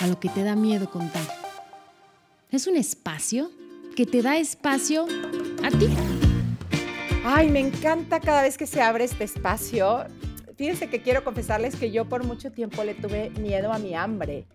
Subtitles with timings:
[0.00, 1.26] A lo que te da miedo contar.
[2.50, 3.50] Es un espacio
[3.96, 5.06] que te da espacio
[5.64, 5.88] a ti.
[7.24, 10.04] Ay, me encanta cada vez que se abre este espacio.
[10.56, 14.46] Fíjense que quiero confesarles que yo por mucho tiempo le tuve miedo a mi hambre,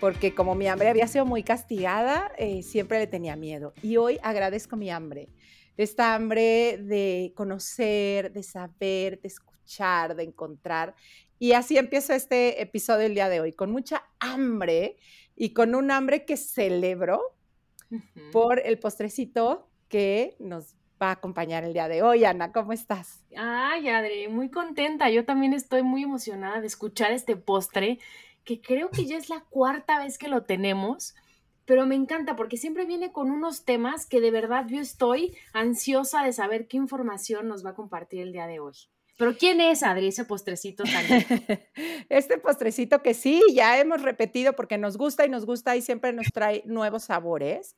[0.00, 3.72] porque como mi hambre había sido muy castigada, eh, siempre le tenía miedo.
[3.82, 5.28] Y hoy agradezco mi hambre,
[5.76, 10.94] esta hambre de conocer, de saber, de escuchar, de encontrar.
[11.40, 14.98] Y así empiezo este episodio el día de hoy, con mucha hambre
[15.34, 17.18] y con un hambre que celebro
[18.30, 22.26] por el postrecito que nos va a acompañar el día de hoy.
[22.26, 23.24] Ana, ¿cómo estás?
[23.34, 25.08] Ay, Adri, muy contenta.
[25.08, 27.98] Yo también estoy muy emocionada de escuchar este postre,
[28.44, 31.14] que creo que ya es la cuarta vez que lo tenemos,
[31.64, 36.22] pero me encanta porque siempre viene con unos temas que de verdad yo estoy ansiosa
[36.22, 38.74] de saber qué información nos va a compartir el día de hoy.
[39.20, 41.26] Pero ¿quién es, Adri, ese postrecito también?
[42.08, 46.14] este postrecito que sí, ya hemos repetido porque nos gusta y nos gusta y siempre
[46.14, 47.76] nos trae nuevos sabores.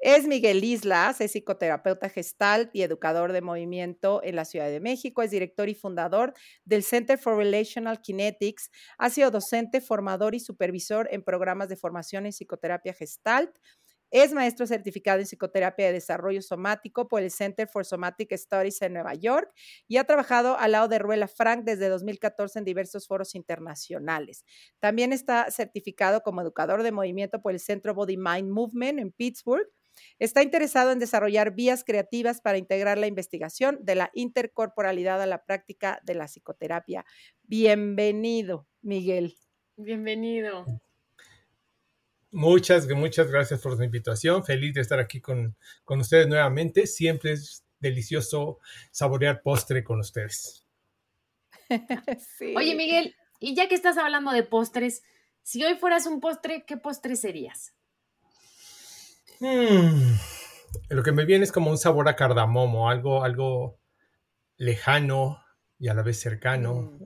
[0.00, 5.22] Es Miguel Islas, es psicoterapeuta gestal y educador de movimiento en la Ciudad de México,
[5.22, 6.34] es director y fundador
[6.66, 12.26] del Center for Relational Kinetics, ha sido docente, formador y supervisor en programas de formación
[12.26, 13.56] en psicoterapia gestalt,
[14.12, 18.92] es maestro certificado en psicoterapia de desarrollo somático por el Center for Somatic Studies en
[18.92, 19.52] Nueva York
[19.88, 24.44] y ha trabajado al lado de Ruela Frank desde 2014 en diversos foros internacionales.
[24.78, 29.66] También está certificado como educador de movimiento por el Centro Body Mind Movement en Pittsburgh
[30.18, 35.44] Está interesado en desarrollar vías creativas para integrar la investigación de la intercorporalidad a la
[35.44, 37.04] práctica de la psicoterapia.
[37.42, 39.34] Bienvenido, Miguel.
[39.76, 40.64] Bienvenido.
[42.32, 44.42] Muchas, muchas gracias por su invitación.
[44.44, 45.54] Feliz de estar aquí con,
[45.84, 46.86] con ustedes nuevamente.
[46.86, 48.58] Siempre es delicioso
[48.90, 50.66] saborear postre con ustedes.
[52.56, 55.02] Oye, Miguel, y ya que estás hablando de postres,
[55.42, 57.74] si hoy fueras un postre, ¿qué postre serías?
[59.40, 60.14] Hmm,
[60.88, 63.78] lo que me viene es como un sabor a cardamomo, algo, algo
[64.56, 65.42] lejano
[65.78, 66.74] y a la vez cercano.
[66.74, 67.04] Mm.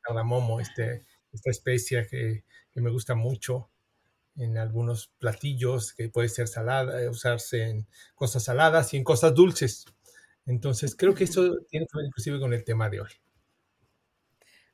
[0.00, 2.44] Cardamomo, este, esta especie que,
[2.74, 3.70] me gusta mucho
[4.36, 9.34] en algunos platillos, que puede ser salada, eh, usarse en cosas saladas y en cosas
[9.34, 9.86] dulces.
[10.46, 13.10] Entonces, creo que eso tiene que ver inclusive con el tema de hoy.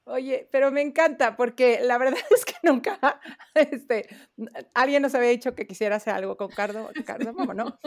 [0.04, 3.20] Oye, pero me encanta porque la verdad es que nunca,
[3.54, 4.08] este,
[4.74, 7.78] alguien nos había dicho que quisiera hacer algo con Cardo, Cardo ¿no?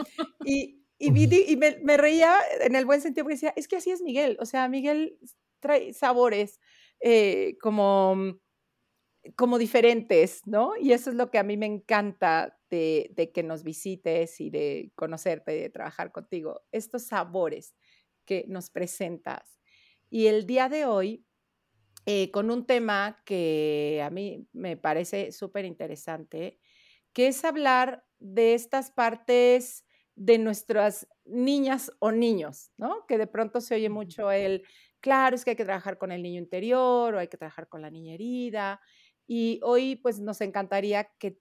[0.44, 4.00] Y, y, y me, reía en el buen sentido porque decía, es que así es
[4.00, 5.18] Miguel, o sea, Miguel
[5.60, 6.58] trae sabores
[7.00, 8.40] eh, como,
[9.34, 10.72] como diferentes, ¿no?
[10.80, 14.50] Y eso es lo que a mí me encanta de, de que nos visites y
[14.50, 17.74] de conocerte y de trabajar contigo, estos sabores
[18.24, 19.58] que nos presentas.
[20.10, 21.26] Y el día de hoy
[22.08, 26.60] eh, con un tema que a mí me parece súper interesante,
[27.12, 33.04] que es hablar de estas partes de nuestras niñas o niños, ¿no?
[33.08, 34.62] Que de pronto se oye mucho el,
[35.00, 37.82] claro, es que hay que trabajar con el niño interior o hay que trabajar con
[37.82, 38.80] la niña herida.
[39.26, 41.40] Y hoy pues nos encantaría que,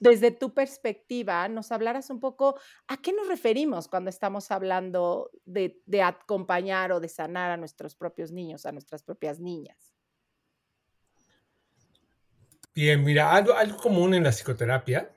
[0.00, 5.82] desde tu perspectiva, nos hablaras un poco a qué nos referimos cuando estamos hablando de,
[6.02, 9.94] acompañar o de sanar a nuestros propios niños, a nuestras propias niñas.
[12.74, 15.10] Bien, mira, algo, algo común en la psicoterapia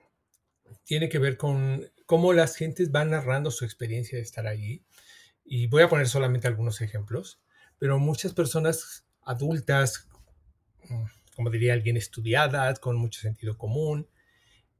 [0.83, 4.83] tiene que ver con cómo las gentes van narrando su experiencia de estar allí.
[5.45, 7.41] Y voy a poner solamente algunos ejemplos,
[7.77, 10.09] pero muchas personas adultas,
[10.89, 11.03] mm,
[11.35, 14.07] como diría alguien, estudiadas, con mucho sentido común,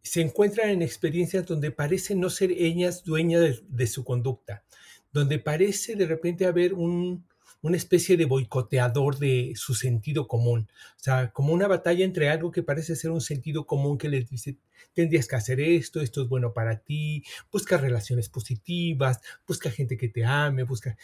[0.03, 4.63] se encuentran en experiencias donde parece no ser ellas dueñas de, su conducta,
[5.12, 7.25] donde parece de repente haber un,
[7.62, 10.68] una especie de boicoteador de su sentido común.
[10.98, 14.27] O sea, como una batalla entre algo que parece ser un sentido común que les
[14.27, 14.57] dice,
[14.94, 20.09] tendrías que hacer esto, esto es bueno para ti, busca relaciones positivas, busca gente que
[20.09, 20.98] te ame, busca,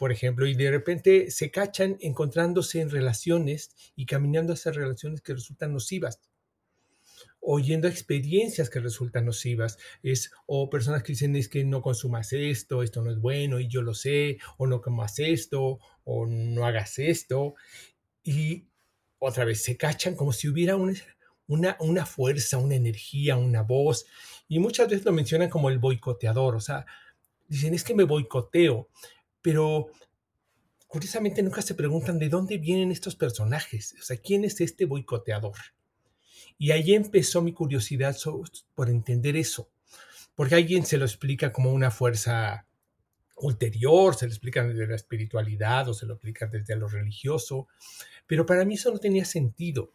[0.00, 5.34] por ejemplo, y de repente se cachan encontrándose en relaciones y caminando hacia relaciones que
[5.34, 6.20] resultan nocivas
[7.42, 12.82] oyendo experiencias que resultan nocivas, es, o personas que dicen es que no consumas esto,
[12.82, 16.98] esto no es bueno y yo lo sé, o no comas esto, o no hagas
[16.98, 17.54] esto,
[18.22, 18.68] y
[19.18, 20.96] otra vez se cachan como si hubiera un,
[21.46, 24.06] una, una fuerza, una energía, una voz,
[24.48, 26.86] y muchas veces lo mencionan como el boicoteador, o sea,
[27.50, 28.88] dicen, es que me boicoteo,
[29.42, 29.88] pero
[30.86, 35.56] curiosamente nunca se preguntan de dónde vienen estos personajes, o sea, ¿quién es este boicoteador?
[36.58, 38.16] Y ahí empezó mi curiosidad
[38.74, 39.70] por entender eso,
[40.34, 42.66] porque alguien se lo explica como una fuerza
[43.36, 47.68] ulterior, se lo explica desde la espiritualidad o se lo explica desde lo religioso,
[48.26, 49.94] pero para mí eso no tenía sentido.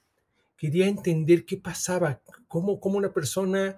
[0.57, 3.77] Quería entender qué pasaba, cómo, cómo una persona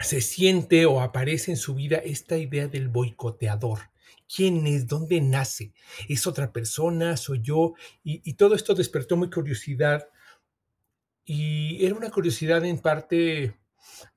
[0.00, 3.90] se siente o aparece en su vida esta idea del boicoteador.
[4.34, 4.86] ¿Quién es?
[4.86, 5.72] ¿Dónde nace?
[6.08, 7.16] ¿Es otra persona?
[7.16, 7.74] ¿Soy yo?
[8.02, 10.08] Y, todo esto despertó mi curiosidad.
[11.24, 13.54] Y era una curiosidad en parte,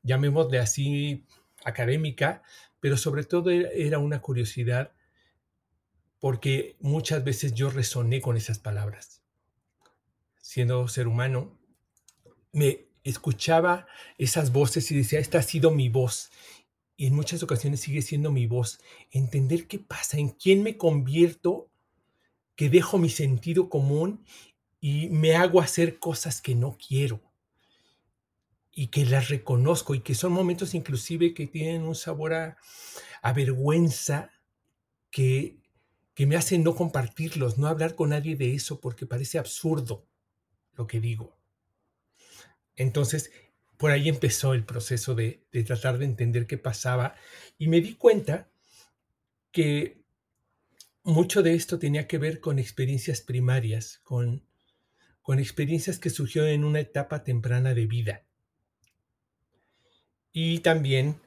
[0.03, 1.25] llamémosle así,
[1.65, 2.43] académica,
[2.79, 4.93] pero sobre todo era una curiosidad
[6.19, 9.21] porque muchas veces yo resoné con esas palabras.
[10.41, 11.59] Siendo ser humano,
[12.53, 16.31] me escuchaba esas voces y decía, esta ha sido mi voz.
[16.95, 18.79] Y en muchas ocasiones sigue siendo mi voz.
[19.11, 21.69] Entender qué pasa, en quién me convierto,
[22.55, 24.23] que dejo mi sentido común
[24.79, 27.21] y me hago hacer cosas que no quiero
[28.71, 32.57] y que las reconozco y que son momentos inclusive que tienen un sabor a,
[33.33, 34.31] vergüenza
[35.09, 35.57] que,
[36.13, 40.05] que me hacen no compartirlos, no hablar con nadie de eso porque parece absurdo
[40.73, 41.37] lo que digo.
[42.75, 43.31] Entonces,
[43.77, 47.15] por ahí empezó el proceso de, tratar de entender qué pasaba
[47.57, 48.49] y me di cuenta
[49.51, 50.01] que
[51.03, 54.47] mucho de esto tenía que ver con experiencias primarias, con,
[55.21, 58.23] con experiencias que surgieron en una etapa temprana de vida.
[60.31, 61.19] Y también,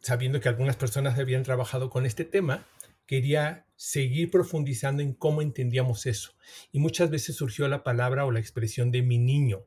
[0.00, 2.66] sabiendo que algunas personas habían trabajado con este tema,
[3.06, 6.34] quería seguir profundizando en cómo entendíamos eso.
[6.72, 9.66] Y muchas veces surgió la palabra o la expresión de mi niño,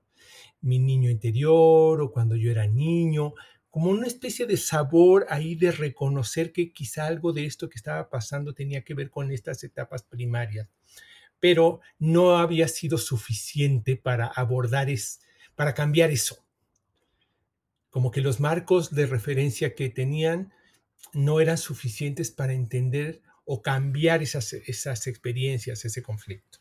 [0.65, 3.33] mi niño interior o cuando yo era niño,
[3.69, 8.09] como una especie de sabor ahí de reconocer que quizá algo de esto que estaba
[8.09, 10.67] pasando tenía que ver con estas etapas primarias,
[11.39, 15.21] pero no había sido suficiente para abordar es,
[15.55, 16.45] para cambiar eso
[17.95, 20.51] como que los marcos de referencia que tenían
[21.13, 26.59] no eran suficientes para entender o cambiar esas, esas experiencias, ese conflicto.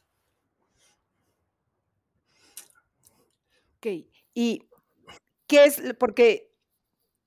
[3.84, 4.62] Ok, ¿y
[5.46, 5.82] qué es?
[5.98, 6.50] Porque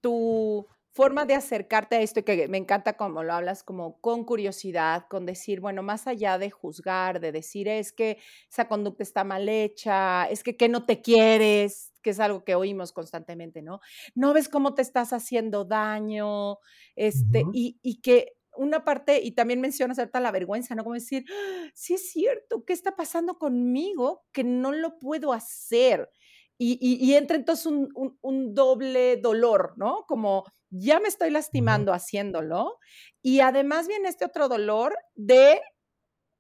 [0.01, 5.05] tu forma de acercarte a esto, que me encanta como lo hablas, como con curiosidad,
[5.07, 8.17] con decir, bueno, más allá de juzgar, de decir, es que
[8.49, 12.55] esa conducta está mal hecha, es que, que no te quieres, que es algo que
[12.55, 13.79] oímos constantemente, ¿no?
[14.15, 16.57] No ves cómo te estás haciendo daño,
[16.95, 20.83] este, y, y, que una parte, y también mencionas ahorita la vergüenza, ¿no?
[20.83, 21.69] Como decir, ¡Ah!
[21.75, 26.09] sí es cierto, ¿qué está pasando conmigo que no lo puedo hacer?
[26.59, 30.05] Y, y, entra entonces un, un, doble dolor, ¿no?
[30.07, 32.79] Como ya me estoy lastimando haciéndolo,
[33.21, 35.61] y además viene este otro dolor de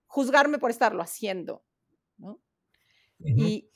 [0.07, 1.63] juzgarme por estarlo haciendo,
[2.17, 2.41] ¿no?
[3.19, 3.69] Y,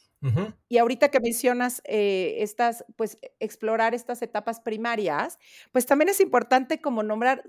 [0.69, 5.39] y ahorita que mencionas eh, estas, pues explorar estas etapas primarias,
[5.71, 7.43] pues también es importante como nombrar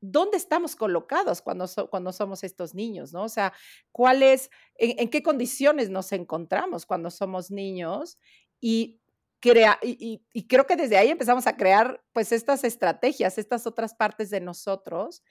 [0.00, 3.22] dónde estamos colocados cuando, cuando somos estos niños, ¿no?
[3.22, 3.54] O sea,
[3.90, 8.18] cuáles, en, qué condiciones nos encontramos cuando somos niños
[8.60, 9.00] y,
[9.40, 13.94] crea, y, y, creo que desde ahí empezamos a crear pues estas estrategias, estas otras
[13.94, 15.22] partes de nosotros.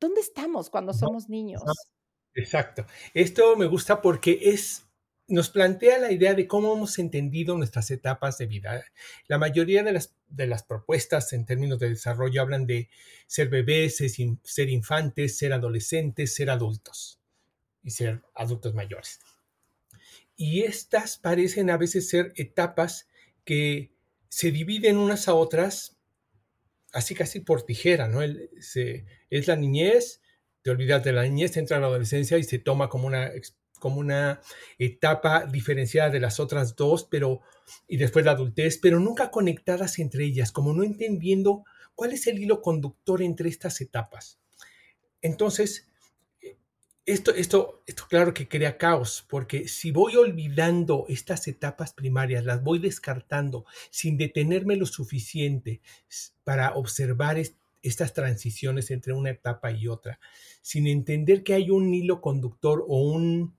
[0.00, 1.60] ¿Dónde estamos cuando somos niños?
[2.34, 2.86] Exacto.
[3.12, 4.89] Esto me gusta porque es
[5.30, 8.84] nos plantea la idea de cómo hemos entendido nuestras etapas de vida.
[9.28, 12.90] La mayoría de las, propuestas en términos de desarrollo hablan de
[13.26, 13.96] ser bebés,
[14.42, 17.20] ser infantes, ser adolescentes, ser adultos
[17.82, 19.20] y ser adultos mayores.
[20.36, 23.08] Y estas parecen a veces ser etapas
[23.44, 23.92] que
[24.28, 25.96] se dividen unas a otras
[26.92, 28.20] así casi por tijera, ¿no?
[28.22, 30.20] es la niñez,
[30.62, 33.30] te olvidas de la niñez, entra la adolescencia y se toma como una
[33.80, 34.40] como una
[34.78, 37.40] etapa diferenciada de las otras dos, pero
[37.88, 41.64] y después la adultez, pero nunca conectadas entre ellas, como no entendiendo
[41.96, 44.38] cuál es el hilo conductor entre estas etapas.
[45.22, 45.88] Entonces,
[47.06, 52.62] esto, esto, esto claro que crea caos, porque si voy olvidando estas etapas primarias, las
[52.62, 55.80] voy descartando sin detenerme lo suficiente
[56.44, 57.36] para observar
[57.82, 60.20] estas transiciones entre una etapa y otra,
[60.62, 63.56] sin entender que hay un hilo conductor o un,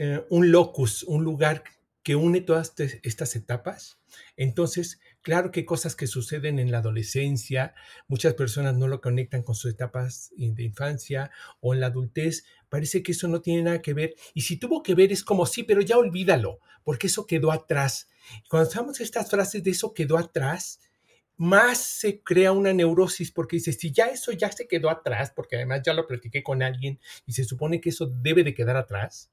[0.00, 1.62] eh, un locus, un lugar
[2.02, 3.98] que une todas estas etapas,
[4.36, 7.74] entonces Claro que cosas que suceden en la adolescencia,
[8.08, 11.30] muchas personas no lo conectan con sus etapas de infancia
[11.60, 14.14] o en la adultez, parece que eso no tiene nada que ver.
[14.32, 18.08] Y si tuvo que ver es como sí, pero ya olvídalo, porque eso quedó atrás.
[18.48, 20.80] Cuando usamos estas frases de eso quedó atrás,
[21.36, 25.56] más se crea una neurosis porque dice, si ya eso ya se quedó atrás, porque
[25.56, 29.30] además ya lo platiqué con alguien y se supone que eso debe de quedar atrás,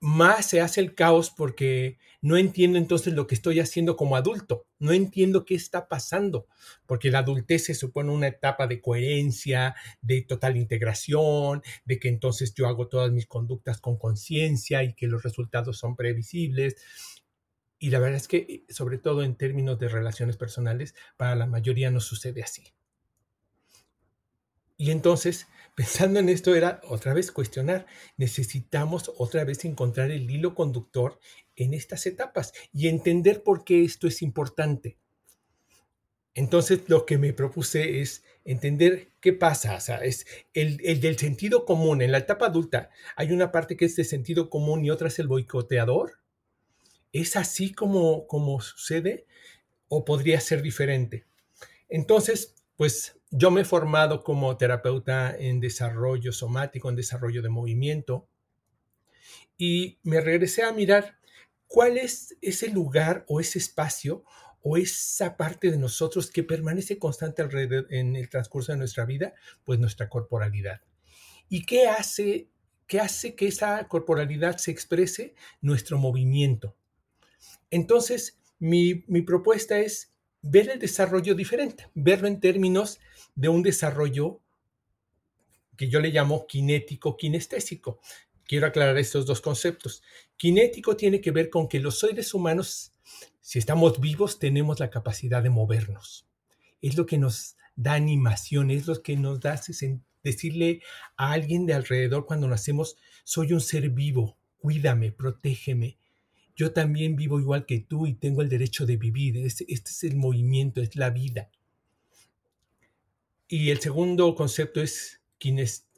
[0.00, 4.66] más se hace el caos porque no entiendo entonces lo que estoy haciendo como adulto,
[4.78, 6.46] no entiendo qué está pasando,
[6.86, 12.52] porque la adultez se supone una etapa de coherencia, de total integración, de que entonces
[12.54, 16.76] yo hago todas mis conductas con conciencia y que los resultados son previsibles.
[17.78, 21.90] Y la verdad es que, sobre todo en términos de relaciones personales, para la mayoría
[21.90, 22.75] no sucede así.
[24.76, 30.54] Y entonces pensando en esto era otra vez cuestionar, necesitamos otra vez encontrar el hilo
[30.54, 31.20] conductor
[31.54, 34.98] en estas etapas y entender por qué esto es importante.
[36.34, 41.64] Entonces lo que me propuse es entender qué pasa, o sea, es el, del sentido
[41.64, 42.02] común.
[42.02, 45.18] En la etapa adulta hay una parte que es de sentido común y otra es
[45.18, 46.18] el boicoteador.
[47.12, 49.26] ¿Es así como, como sucede
[49.88, 51.24] o podría ser diferente?
[51.88, 58.28] Entonces, pues yo me he formado como terapeuta en desarrollo somático, en desarrollo de movimiento,
[59.58, 61.18] y me regresé a mirar
[61.66, 64.24] cuál es ese lugar o ese espacio
[64.62, 69.34] o esa parte de nosotros que permanece constante alrededor en el transcurso de nuestra vida,
[69.64, 70.80] pues nuestra corporalidad.
[71.48, 72.50] ¿Y qué hace,
[72.86, 75.34] qué hace que esa corporalidad se exprese?
[75.60, 76.76] Nuestro movimiento.
[77.70, 80.15] Entonces, mi, mi propuesta es
[80.48, 83.00] ver el desarrollo diferente, verlo en términos
[83.34, 84.40] de un desarrollo
[85.76, 88.00] que yo le llamo kinético kinestésico.
[88.44, 90.02] Quiero aclarar estos dos conceptos.
[90.36, 92.92] Kinético tiene que ver con que los seres humanos,
[93.40, 96.26] si estamos vivos, tenemos la capacidad de movernos.
[96.80, 99.60] Es lo que nos da animación, es lo que nos da
[100.22, 100.80] decirle
[101.16, 105.98] a alguien de alrededor cuando nacemos, soy un ser vivo, cuídame, protégeme,
[106.56, 109.36] yo también vivo igual que tú y tengo el derecho de vivir.
[109.36, 111.50] Este, este, es el movimiento, es la vida.
[113.46, 115.20] Y el segundo concepto es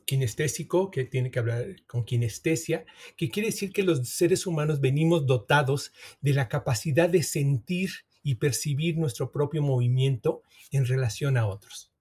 [0.05, 2.85] kinestésico, que tiene que hablar con kinestesia,
[3.17, 7.91] que quiere decir que los seres humanos venimos dotados de la capacidad de sentir
[8.23, 11.93] y percibir nuestro propio movimiento en relación a otros.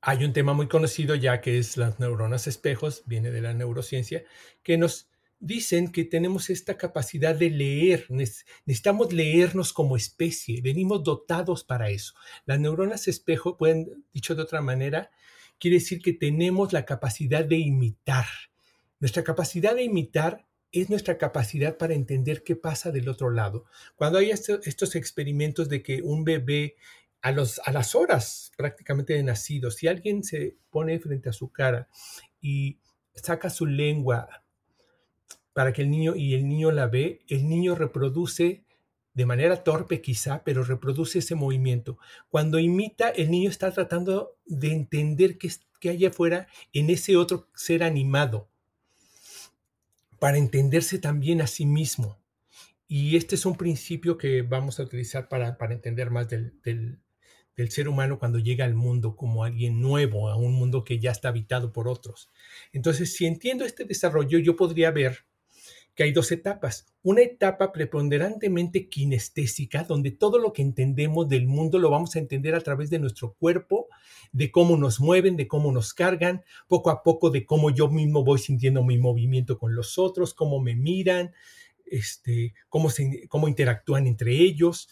[0.00, 4.24] Hay un tema muy conocido ya que es las neuronas espejos, viene de la neurociencia,
[4.62, 5.07] que nos
[5.40, 12.14] dicen que tenemos esta capacidad de leer, necesitamos leernos como especie, venimos dotados para eso.
[12.44, 15.10] Las neuronas espejo, pueden, dicho de otra manera,
[15.58, 18.26] quiere decir que tenemos la capacidad de imitar.
[19.00, 23.64] Nuestra capacidad de imitar es nuestra capacidad para entender qué pasa del otro lado.
[23.96, 26.76] Cuando hay estos experimentos de que un bebé
[27.22, 31.50] a, los, a las horas prácticamente de nacido, si alguien se pone frente a su
[31.50, 31.88] cara
[32.40, 32.78] y
[33.14, 34.44] saca su lengua
[35.58, 38.62] para que el niño y el niño la ve, el niño reproduce
[39.12, 41.98] de manera torpe quizá, pero reproduce ese movimiento.
[42.28, 45.50] Cuando imita, el niño está tratando de entender qué,
[45.80, 48.48] qué hay afuera en ese otro ser animado,
[50.20, 52.20] para entenderse también a sí mismo.
[52.86, 57.00] Y este es un principio que vamos a utilizar para, para entender más del, del,
[57.56, 61.10] del, ser humano cuando llega al mundo como alguien nuevo, a un mundo que ya
[61.10, 62.30] está habitado por otros.
[62.72, 65.26] Entonces, si entiendo este desarrollo, yo podría ver
[65.98, 66.86] que hay dos etapas.
[67.02, 72.54] Una etapa preponderantemente kinestésica, donde todo lo que entendemos del mundo lo vamos a entender
[72.54, 73.88] a través de nuestro cuerpo,
[74.30, 78.22] de cómo nos mueven, de cómo nos cargan, poco a poco de cómo yo mismo
[78.22, 81.32] voy sintiendo mi movimiento con los otros, cómo me miran,
[81.84, 84.90] este, cómo, se, cómo interactúan entre ellos.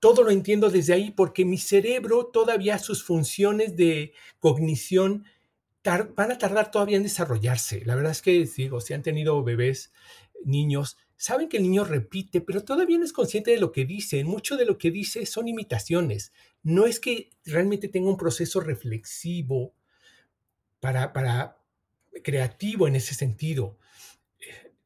[0.00, 5.24] Todo lo entiendo desde ahí porque mi cerebro todavía sus funciones de cognición
[5.84, 7.84] van a tardar todavía en desarrollarse.
[7.84, 9.92] La verdad es que, digo, si han tenido bebés,
[10.44, 14.24] niños, saben que el niño repite, pero todavía no es consciente de lo que dice.
[14.24, 16.32] Mucho de lo que dice son imitaciones.
[16.62, 19.74] No es que realmente tenga un proceso reflexivo
[20.80, 21.58] para, para
[22.22, 23.78] creativo en ese sentido.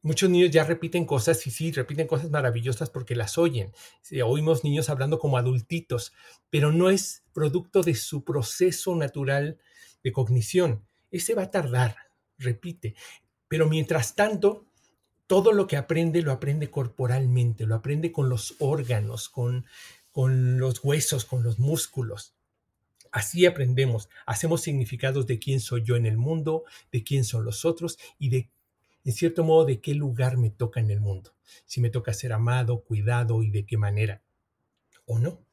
[0.01, 3.73] Muchos niños ya repiten cosas y sí, repiten cosas maravillosas porque las oyen.
[4.23, 6.13] oímos niños hablando como adultitos,
[6.51, 9.57] pero no es producto de su proceso natural
[10.05, 10.85] de cognición.
[11.09, 11.97] Ese va a tardar,
[12.37, 12.93] repite.
[13.47, 14.67] Pero mientras tanto,
[15.25, 19.65] todo lo que aprende lo aprende corporalmente, lo aprende con los órganos, con,
[20.11, 22.35] con los huesos, con los músculos.
[23.11, 27.65] Así aprendemos, hacemos significados de quién soy yo en el mundo, de quién son los
[27.65, 28.51] otros y de
[29.05, 31.33] en cierto modo, de qué lugar me toca en el mundo.
[31.65, 34.23] Si me toca ser amado, cuidado y de qué manera.
[35.05, 35.43] ¿O no?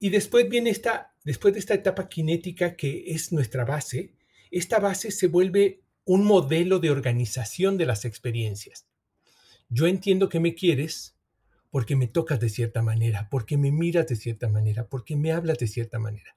[0.00, 4.14] Y después viene esta, después de esta etapa cinética que es nuestra base,
[4.50, 8.86] esta base se vuelve un modelo de organización de las experiencias.
[9.68, 11.16] Yo entiendo que me quieres
[11.70, 15.58] porque me tocas de cierta manera, porque me miras de cierta manera, porque me hablas
[15.58, 16.36] de cierta manera.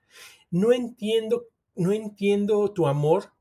[0.50, 3.34] No entiendo, no entiendo tu amor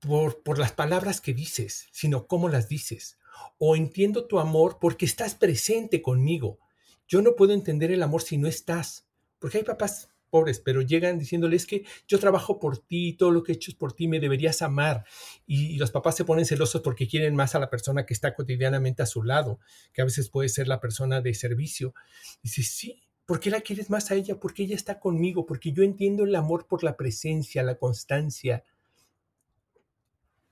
[0.00, 3.18] por, por las palabras que dices, sino cómo las dices.
[3.58, 6.58] O entiendo tu amor porque estás presente conmigo.
[7.06, 9.05] Yo no puedo entender el amor si no estás.
[9.38, 13.52] Porque hay papás pobres, pero llegan diciéndoles que yo trabajo por ti, todo lo que
[13.52, 15.04] he hecho es por ti, me deberías amar.
[15.46, 19.02] Y, los papás se ponen celosos porque quieren más a la persona que está cotidianamente
[19.02, 19.60] a su lado,
[19.92, 21.94] que a veces puede ser la persona de servicio.
[22.42, 24.38] Dice, sí, ¿por qué la quieres más a ella?
[24.38, 28.64] Porque ella está conmigo, porque yo entiendo el amor por la presencia, la constancia,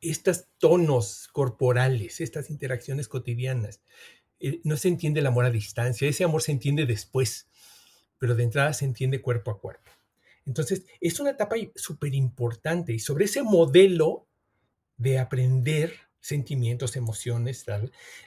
[0.00, 3.80] estos tonos corporales, estas interacciones cotidianas.
[4.38, 7.48] Eh, no se entiende el amor a distancia, ese amor se entiende después
[8.18, 9.90] pero de entrada se entiende cuerpo a cuerpo.
[10.47, 14.26] Entonces, es una etapa súper importante y sobre ese modelo
[14.97, 17.66] de aprender sentimientos, emociones,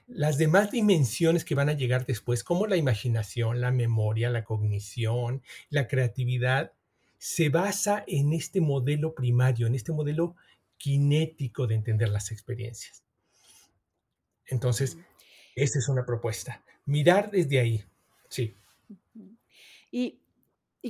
[0.05, 5.41] las demás dimensiones que van a llegar después, como la imaginación, la memoria, la cognición,
[5.69, 6.73] la creatividad,
[7.17, 10.35] se basa en este modelo primario, en este modelo
[10.77, 13.03] kinético de entender las experiencias.
[14.45, 14.97] Entonces,
[15.55, 16.63] esa es una propuesta.
[16.85, 17.83] Mirar desde ahí,
[18.29, 18.55] sí.
[19.91, 20.21] Y,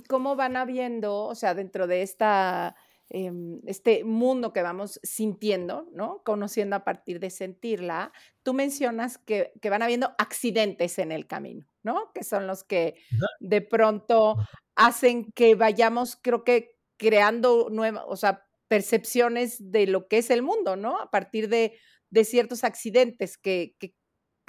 [0.08, 2.76] cómo van habiendo, o sea, dentro de esta,
[3.10, 6.22] em, este mundo que vamos sintiendo, ¿no?
[6.24, 8.12] Conociendo a partir de sentirla,
[8.44, 12.12] tú mencionas que, van habiendo accidentes en el camino, ¿no?
[12.14, 12.96] Que son los que
[13.40, 14.36] de pronto
[14.76, 20.42] hacen que vayamos, creo que creando nuevas, o sea, percepciones de lo que es el
[20.42, 21.00] mundo, ¿no?
[21.00, 21.78] A partir de,
[22.24, 23.94] ciertos accidentes que, que,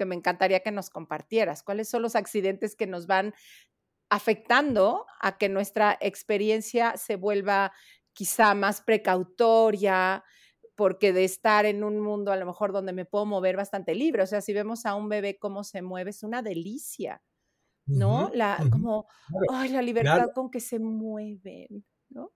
[0.04, 1.62] me encantaría que nos compartieras.
[1.62, 3.34] ¿Cuáles son los accidentes que nos van
[4.10, 7.72] afectando a que nuestra experiencia se vuelva
[8.12, 10.24] quizá más precautoria,
[10.74, 14.22] porque de estar en un mundo a lo mejor donde me puedo mover bastante libre,
[14.22, 17.22] o sea, si vemos a un bebé cómo se mueve, es una delicia,
[17.86, 18.30] ¿no?
[18.32, 19.06] la, Como,
[19.50, 22.32] ay, la libertad con que se mueven, ¿no?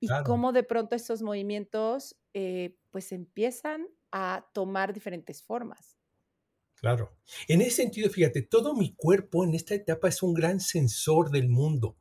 [0.00, 5.97] Y cómo de pronto estos movimientos, eh, pues empiezan a tomar diferentes formas.
[6.80, 7.16] Claro.
[7.48, 11.48] En ese sentido, fíjate, todo mi cuerpo en esta etapa es un gran sensor del
[11.48, 11.96] mundo.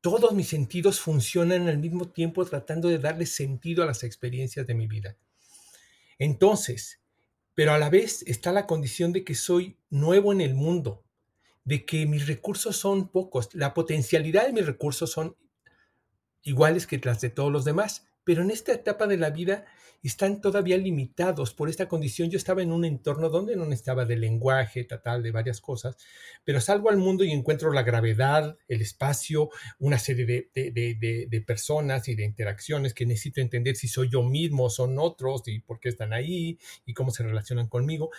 [0.00, 4.74] Todos mis sentidos funcionan al mismo tiempo tratando de darle sentido a las experiencias de
[4.74, 5.16] mi vida.
[6.18, 7.00] Entonces,
[7.54, 11.04] pero a la vez está la condición de que soy nuevo en el mundo,
[11.64, 15.36] de que mis recursos son pocos, la potencialidad de mis recursos son
[16.42, 19.64] iguales que las de todos los demás, pero en esta etapa de la vida
[20.08, 22.30] están todavía limitados por esta condición.
[22.30, 25.96] Yo estaba en un entorno donde no necesitaba de lenguaje, tal, de varias cosas,
[26.44, 32.08] pero salgo al mundo y encuentro la gravedad, el espacio, una serie de, de, personas
[32.08, 35.88] y de interacciones que necesito entender si soy yo mismo, son otros y por qué
[35.88, 38.10] están ahí y cómo se relacionan conmigo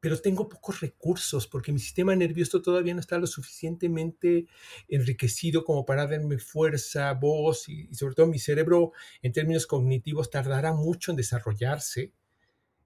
[0.00, 4.46] pero tengo pocos recursos porque mi sistema nervioso todavía no está lo suficientemente
[4.88, 10.72] enriquecido como para darme fuerza, voz y, sobre todo mi cerebro en términos cognitivos tardará
[10.72, 12.12] mucho en desarrollarse.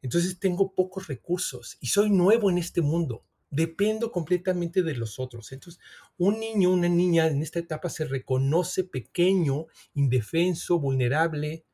[0.02, 3.24] Entonces tengo pocos recursos y soy nuevo en este mundo.
[3.50, 5.52] Dependo completamente de los otros.
[5.52, 5.80] Entonces,
[6.18, 11.64] un niño, una niña en esta etapa se reconoce pequeño, indefenso, vulnerable,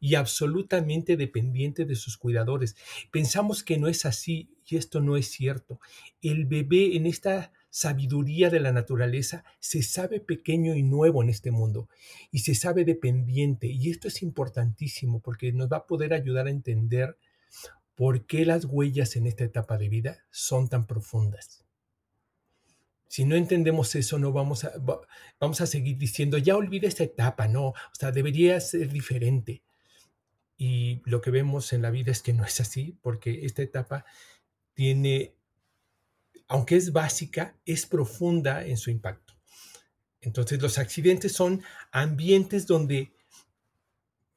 [0.00, 2.76] y absolutamente dependiente de sus cuidadores.
[3.10, 5.80] Pensamos que no es así y esto no es cierto.
[6.20, 11.50] El bebé en esta sabiduría de la naturaleza se sabe pequeño y nuevo en este
[11.50, 11.88] mundo
[12.30, 16.50] y se sabe dependiente y esto es importantísimo porque nos va a poder ayudar a
[16.50, 17.16] entender
[17.94, 21.64] por qué las huellas en esta etapa de vida son tan profundas.
[23.08, 24.72] Si no entendemos eso, no vamos a,
[25.40, 29.62] vamos a seguir diciendo, ya olvida esta etapa, no, o sea, debería ser diferente.
[30.58, 34.04] Y lo que vemos en la vida es que no es así, porque esta etapa
[34.74, 35.36] tiene,
[36.48, 39.34] aunque es básica, es profunda en su impacto.
[40.20, 43.12] Entonces los accidentes son ambientes donde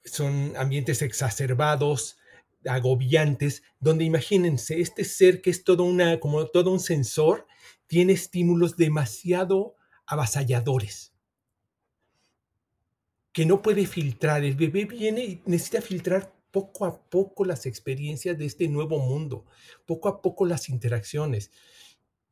[0.06, 2.18] son ambientes exacerbados,
[2.66, 7.48] agobiantes, donde imagínense, este ser que es todo una, como todo un sensor,
[7.88, 11.12] tiene estímulos demasiado avasalladores
[13.32, 14.44] que no puede filtrar.
[14.44, 19.46] El bebé viene y necesita filtrar poco a poco las experiencias de este nuevo mundo,
[19.86, 21.52] poco a poco las interacciones.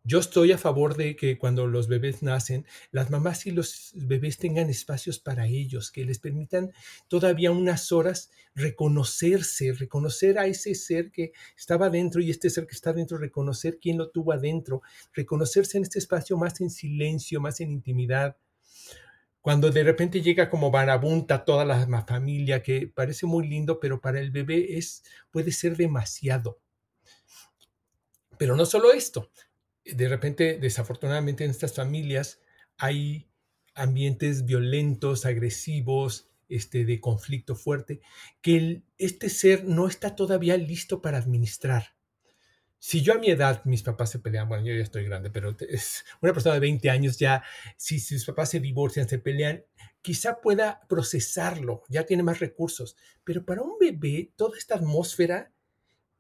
[0.05, 4.37] Yo estoy a favor de que cuando los bebés nacen, las mamás y los bebés
[4.37, 6.71] tengan espacios para ellos, que les permitan
[7.09, 12.75] todavía unas horas reconocerse, reconocer a ese ser que estaba dentro y este ser que
[12.75, 14.81] está dentro, reconocer quién lo tuvo adentro,
[15.13, 18.37] reconocerse en este espacio más en silencio, más en intimidad.
[19.41, 24.19] Cuando de repente llega como barabunta toda la familia, que parece muy lindo, pero para
[24.19, 26.59] el bebé es, puede ser demasiado.
[28.37, 29.31] Pero no solo esto,
[29.85, 32.39] de repente, desafortunadamente en estas familias
[32.77, 33.29] hay
[33.75, 38.01] ambientes violentos, agresivos, este, de conflicto fuerte,
[38.41, 41.95] que este ser no está todavía listo para administrar.
[42.81, 45.55] Si yo a mi edad, mis papás se pelean, bueno, yo ya estoy grande, pero
[45.67, 47.43] es una persona de 20 años ya,
[47.75, 49.65] si, sus papás se divorcian, se pelean,
[50.01, 55.51] quizá pueda procesarlo, ya tiene más recursos, pero para un bebé toda esta atmósfera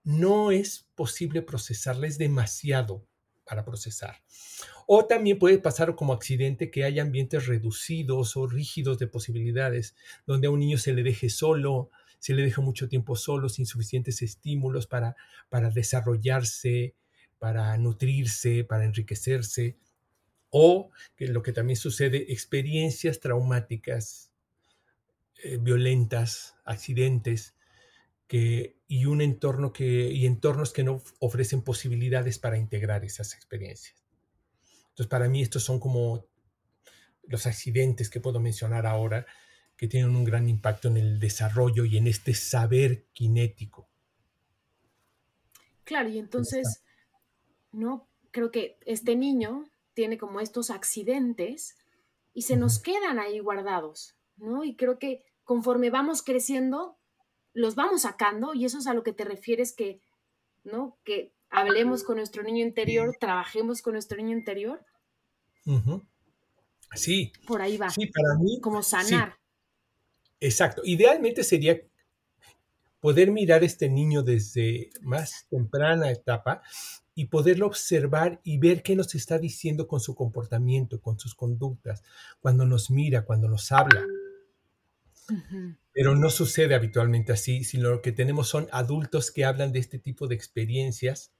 [0.03, 3.05] no es posible procesarla, es demasiado
[3.45, 4.21] para procesar.
[4.85, 9.95] O también puede pasar como accidente que haya ambientes reducidos o rígidos de posibilidades,
[10.27, 13.65] donde a un niño se le deje solo, se le deja mucho tiempo solo, sin
[13.65, 15.15] suficientes estímulos para,
[15.49, 16.95] para desarrollarse,
[17.37, 19.77] para nutrirse, para enriquecerse.
[20.49, 24.31] O que lo que también sucede, experiencias traumáticas,
[25.43, 27.55] eh, violentas, accidentes,
[28.31, 34.05] y un entorno que, y entornos que no ofrecen posibilidades para integrar esas experiencias.
[34.89, 36.27] Entonces, para mí estos son como
[37.23, 39.25] los accidentes que puedo mencionar ahora
[39.79, 43.87] que tienen un gran impacto en el desarrollo y en este saber kinético.
[45.85, 46.83] Claro, y entonces,
[47.71, 48.09] ¿no?
[48.31, 51.77] Creo que este niño tiene como estos accidentes
[52.33, 54.65] y se nos quedan ahí guardados, ¿no?
[54.65, 56.97] Y creo que conforme vamos creciendo,
[57.53, 60.01] los vamos sacando y eso es a lo que te refieres que,
[60.65, 60.97] ¿no?
[61.05, 64.85] Que hablemos con nuestro niño interior, trabajemos con nuestro niño interior.
[66.95, 67.31] Sí.
[67.47, 67.89] Por ahí va.
[67.89, 68.59] Sí, para mí.
[68.59, 69.38] Como sanar.
[70.39, 70.81] Exacto.
[70.85, 71.81] Idealmente sería
[72.99, 76.61] poder mirar a este niño desde más temprana etapa
[77.15, 82.03] y poderlo observar y ver qué nos está diciendo con su comportamiento, con sus conductas,
[82.39, 84.05] cuando nos mira, cuando nos habla.
[85.91, 89.99] Pero no sucede habitualmente así, sino lo que tenemos son adultos que hablan de este
[89.99, 91.31] tipo de experiencias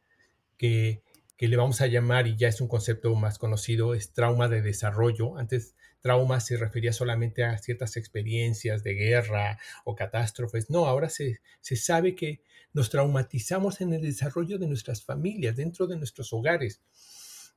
[0.57, 1.01] que,
[1.37, 4.61] que le vamos a llamar, y ya es un concepto más conocido, es trauma de
[4.61, 5.37] desarrollo.
[5.37, 10.69] Antes trauma se refería solamente a ciertas experiencias de guerra o catástrofes.
[10.69, 12.41] No, ahora se, se sabe que
[12.73, 16.81] nos traumatizamos en el desarrollo de nuestras familias, dentro de nuestros hogares.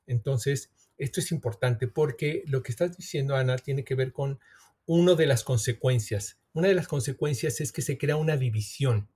[0.06, 4.40] Entonces, esto es importante porque lo que estás diciendo, Ana, tiene que ver con
[4.86, 6.38] una de las consecuencias.
[6.52, 9.08] Una de las consecuencias es que se crea una división.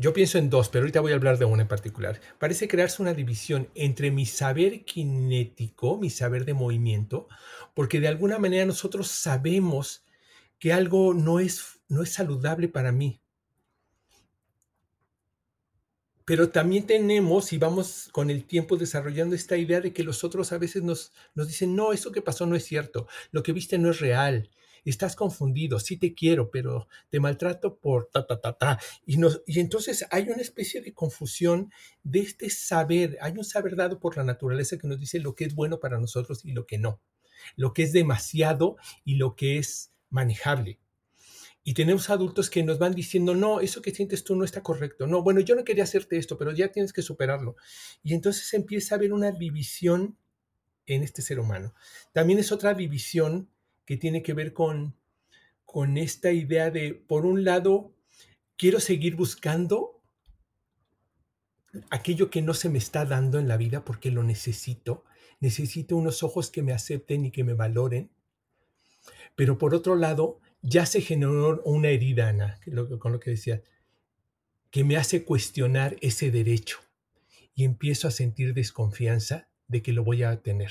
[0.00, 2.22] Yo pienso en dos, pero ahorita voy a hablar de una en particular.
[2.38, 7.28] Parece crearse una división entre mi saber kinético, mi saber de movimiento,
[7.74, 10.02] porque de alguna manera nosotros sabemos
[10.58, 13.20] que algo no es, no es saludable para mí.
[16.24, 20.50] Pero también tenemos y vamos con el tiempo desarrollando esta idea de que los otros
[20.52, 23.76] a veces nos, nos dicen, no, eso que pasó no es cierto, lo que viste
[23.76, 24.48] no es real,
[24.84, 28.78] estás confundido, sí te quiero, pero te maltrato por ta, ta, ta, ta.
[29.06, 33.76] Y, nos, y entonces hay una especie de confusión de este saber, hay un saber
[33.76, 36.66] dado por la naturaleza que nos dice lo que es bueno para nosotros y lo
[36.66, 37.00] que no,
[37.56, 40.78] lo que es demasiado y lo que es manejable.
[41.62, 45.06] Y tenemos adultos que nos van diciendo, no, eso que sientes tú no está correcto.
[45.06, 47.56] No, bueno, yo no quería hacerte esto, pero ya tienes que superarlo.
[48.02, 50.16] Y entonces empieza a haber una división
[50.86, 51.74] en este ser humano.
[52.12, 53.48] También es otra división
[53.84, 54.96] que tiene que ver con,
[55.64, 57.94] con esta idea de, por un lado,
[58.56, 60.02] quiero seguir buscando
[61.90, 65.04] aquello que no se me está dando en la vida porque lo necesito.
[65.40, 68.10] Necesito unos ojos que me acepten y que me valoren.
[69.36, 72.60] Pero por otro lado, ya se generó una herida, Ana,
[72.98, 73.62] con lo que decía,
[74.70, 76.78] que me hace cuestionar ese derecho
[77.54, 80.70] y empiezo a sentir desconfianza de que lo voy a tener.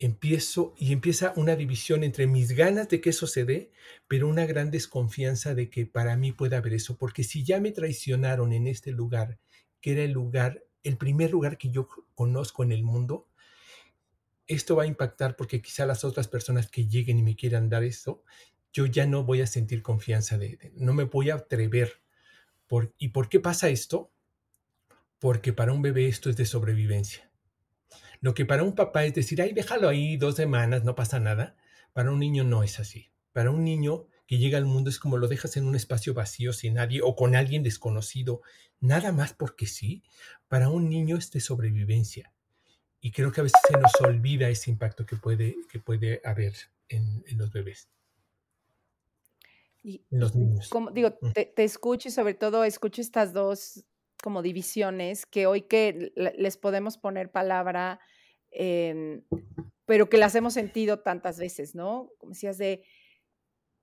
[0.00, 3.72] Empiezo y empieza una división entre mis ganas de que eso se dé,
[4.06, 7.72] pero una gran desconfianza de que para mí pueda haber eso, porque si ya me
[7.72, 9.38] traicionaron en este lugar,
[9.80, 13.28] que era el lugar, el primer lugar que yo conozco en el mundo,
[14.46, 17.84] esto va a impactar porque quizá las otras personas que lleguen y me quieran dar
[17.84, 18.24] esto,
[18.72, 22.00] yo ya no voy a sentir confianza de, no me voy a atrever.
[22.98, 24.10] ¿Y por qué pasa esto?
[25.18, 27.27] Porque para un bebé esto es de sobrevivencia.
[28.20, 31.56] Lo que para un papá es decir, ay, déjalo ahí dos semanas, no pasa nada.
[31.92, 33.10] Para un niño no es así.
[33.32, 36.52] Para un niño que llega al mundo es como lo dejas en un espacio vacío
[36.52, 38.42] sin nadie o con alguien desconocido,
[38.80, 40.02] nada más porque sí,
[40.48, 42.32] para un niño es de sobrevivencia.
[43.00, 46.54] Y creo que a veces se nos olvida ese impacto que puede, que puede haber
[46.88, 47.88] en, los bebés.
[49.82, 50.68] Y, los niños.
[50.68, 51.32] Como, digo, mm.
[51.32, 53.84] te, te, escucho y sobre todo escucho estas dos
[54.22, 58.00] como divisiones que hoy que les podemos poner palabra,
[58.50, 62.10] pero que las hemos sentido tantas veces, ¿no?
[62.18, 62.84] Como decías de,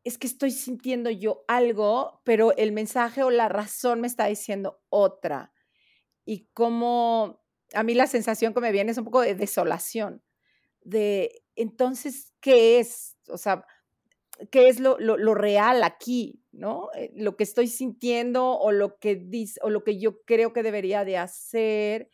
[0.03, 4.81] es que estoy sintiendo yo algo, pero el mensaje o la razón me está diciendo
[4.89, 5.51] otra.
[6.25, 7.43] Y como
[7.73, 10.23] a mí la sensación que me viene es un poco de desolación,
[10.81, 13.17] de entonces, ¿qué es?
[13.29, 13.65] O sea,
[14.51, 14.95] ¿qué es lo,
[15.33, 16.44] real aquí?
[16.55, 16.89] ¿No?
[16.95, 19.27] Eh, lo que estoy sintiendo o lo que,
[19.61, 22.09] o lo que yo creo que debería de hacer.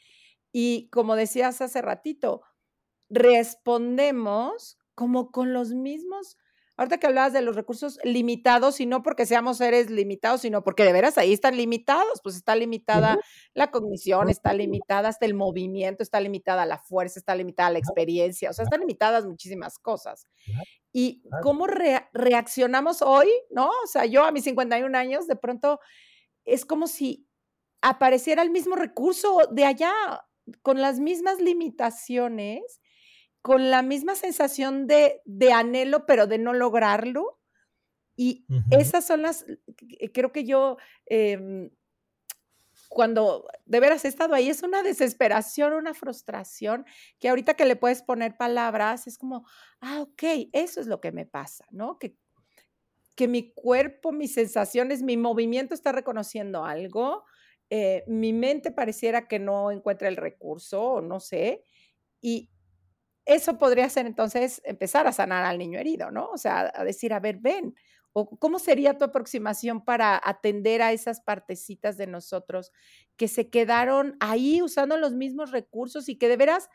[0.51, 2.41] Y como decías hace ratito,
[3.09, 6.37] respondemos como con los mismos
[6.81, 10.83] ahorita que hablabas de los recursos limitados, y no porque seamos seres limitados, sino porque
[10.83, 13.17] de veras ahí están limitados, pues está limitada
[13.53, 18.49] la cognición, está limitada hasta el movimiento, está limitada la fuerza, está limitada la experiencia,
[18.49, 20.25] o sea, están limitadas muchísimas cosas.
[20.91, 23.67] Y cómo reaccionamos hoy, ¿no?
[23.67, 25.79] O sea, yo a mis 51 años, de pronto
[26.43, 27.27] es como si
[27.81, 29.93] apareciera el mismo recurso de allá,
[30.63, 32.80] con las mismas limitaciones
[33.41, 35.21] con la misma sensación de,
[35.53, 37.39] anhelo, pero de no lograrlo.
[38.15, 39.45] Y esas son las,
[40.13, 40.77] creo que yo,
[41.07, 41.71] em,
[42.87, 46.85] cuando de veras he estado ahí, es una desesperación, una frustración,
[47.19, 49.47] que ahorita que le puedes poner palabras, es como,
[49.79, 51.97] ah, ok, eso es lo que me pasa, ¿no?
[51.97, 52.15] Que,
[53.15, 57.23] que mi cuerpo, mis sensaciones, mi movimiento está reconociendo algo,
[57.71, 61.63] eh, mi mente pareciera que no encuentra el recurso, o no sé,
[62.21, 62.50] y,
[63.25, 66.29] eso podría ser entonces empezar a sanar al niño herido, ¿no?
[66.31, 67.75] O sea, a decir, a ver, ven,
[68.13, 72.71] o cómo sería tu aproximación para atender a esas partecitas de nosotros
[73.17, 76.69] que se quedaron ahí usando los mismos recursos y que de veras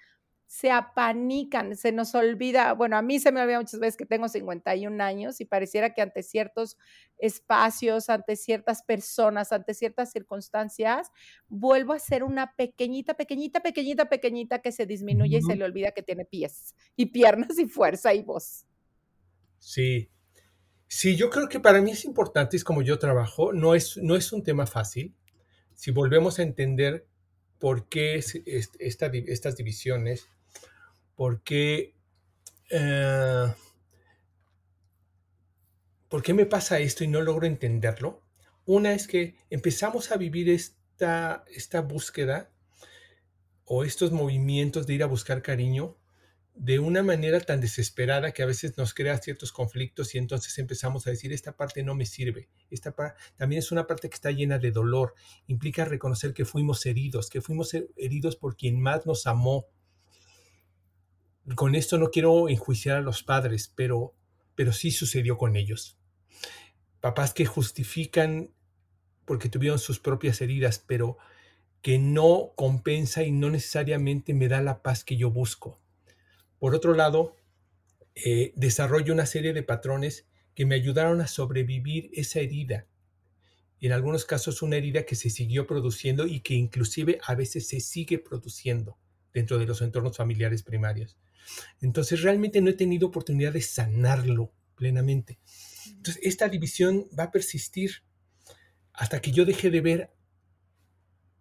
[0.46, 4.28] se apanican, se nos olvida, bueno, a mí se me olvida muchas veces que tengo
[4.28, 6.78] 51 años y pareciera que ante ciertos
[7.18, 11.10] espacios, ante ciertas personas, ante ciertas circunstancias,
[11.48, 15.90] vuelvo a ser una pequeñita, pequeñita, pequeñita, pequeñita que se disminuye y se le olvida
[15.90, 18.66] que tiene pies y piernas y fuerza y voz.
[19.58, 20.10] Sí,
[20.86, 24.14] sí, yo creo que para mí es importante, es como yo trabajo, no es, no
[24.14, 25.12] es un tema fácil.
[25.74, 27.08] Si volvemos a entender
[27.58, 30.28] por qué estas divisiones
[31.16, 31.94] ¿Por qué,
[32.70, 33.46] eh,
[36.08, 38.22] ¿Por qué me pasa esto y no logro entenderlo?
[38.66, 42.50] Una es que empezamos a vivir esta, esta búsqueda
[43.64, 45.96] o estos movimientos de ir a buscar cariño
[46.54, 51.06] de una manera tan desesperada que a veces nos crea ciertos conflictos y entonces empezamos
[51.06, 52.94] a decir, esta parte no me sirve, esta
[53.36, 55.14] también es una parte que está llena de dolor,
[55.46, 59.66] implica reconocer que fuimos heridos, que fuimos heridos por quien más nos amó,
[61.54, 64.14] con esto no quiero enjuiciar a los padres, pero,
[64.54, 65.98] pero sí sucedió con ellos.
[67.00, 68.50] Papás que justifican
[69.24, 71.18] porque tuvieron sus propias heridas, pero
[71.82, 75.80] que no compensa y no necesariamente me da la paz que yo busco.
[76.58, 77.36] Por otro lado,
[78.14, 82.86] eh, desarrollo una serie de patrones que me ayudaron a sobrevivir esa herida.
[83.78, 87.80] En algunos casos una herida que se siguió produciendo y que inclusive a veces se
[87.80, 88.98] sigue produciendo
[89.34, 91.18] dentro de los entornos familiares primarios.
[91.80, 95.38] Entonces realmente no he tenido oportunidad de sanarlo plenamente.
[95.88, 98.02] Entonces esta división va a persistir
[98.92, 100.16] hasta que yo deje de ver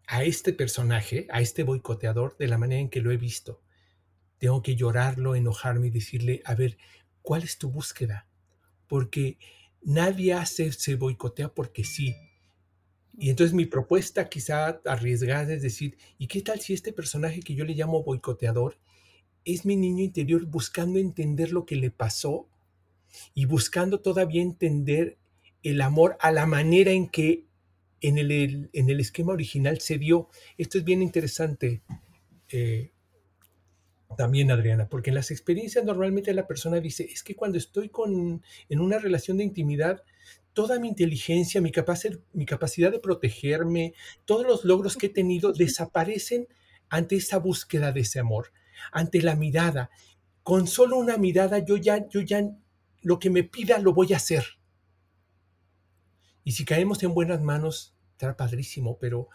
[0.08, 3.62] a este personaje, a este boicoteador, de la manera en que lo he visto.
[4.38, 6.78] Tengo que llorarlo, enojarme y decirle, a ver,
[7.22, 8.28] ¿cuál es tu búsqueda?
[8.88, 9.40] Porque
[9.82, 12.16] nadie hace, se boicotea porque sí.
[13.18, 17.56] Y entonces mi propuesta quizá arriesgada es decir, ¿y qué tal si este personaje que
[17.56, 18.78] yo le llamo boicoteador
[19.46, 22.50] es mi niño interior buscando entender lo que le pasó
[23.34, 25.18] y buscando todavía entender
[25.64, 27.46] el amor a la manera en que
[28.02, 30.30] en el, en el esquema original se dio.
[30.58, 31.82] Esto es bien interesante
[32.50, 32.92] eh,
[34.18, 38.44] también, Adriana, porque en las experiencias normalmente la persona dice, es que cuando estoy con,
[38.70, 40.04] en una relación de intimidad,
[40.54, 41.72] toda mi inteligencia, mi,
[42.34, 43.94] mi capacidad de protegerme,
[44.26, 46.48] todos los logros que he tenido desaparecen
[46.90, 48.52] ante esa búsqueda de ese amor
[48.92, 49.90] ante la mirada.
[50.44, 52.44] Con solo una mirada yo ya, yo ya,
[53.02, 54.44] lo que me pida lo voy a hacer.
[56.44, 59.30] Y si caemos en buenas manos, estará padrísimo, pero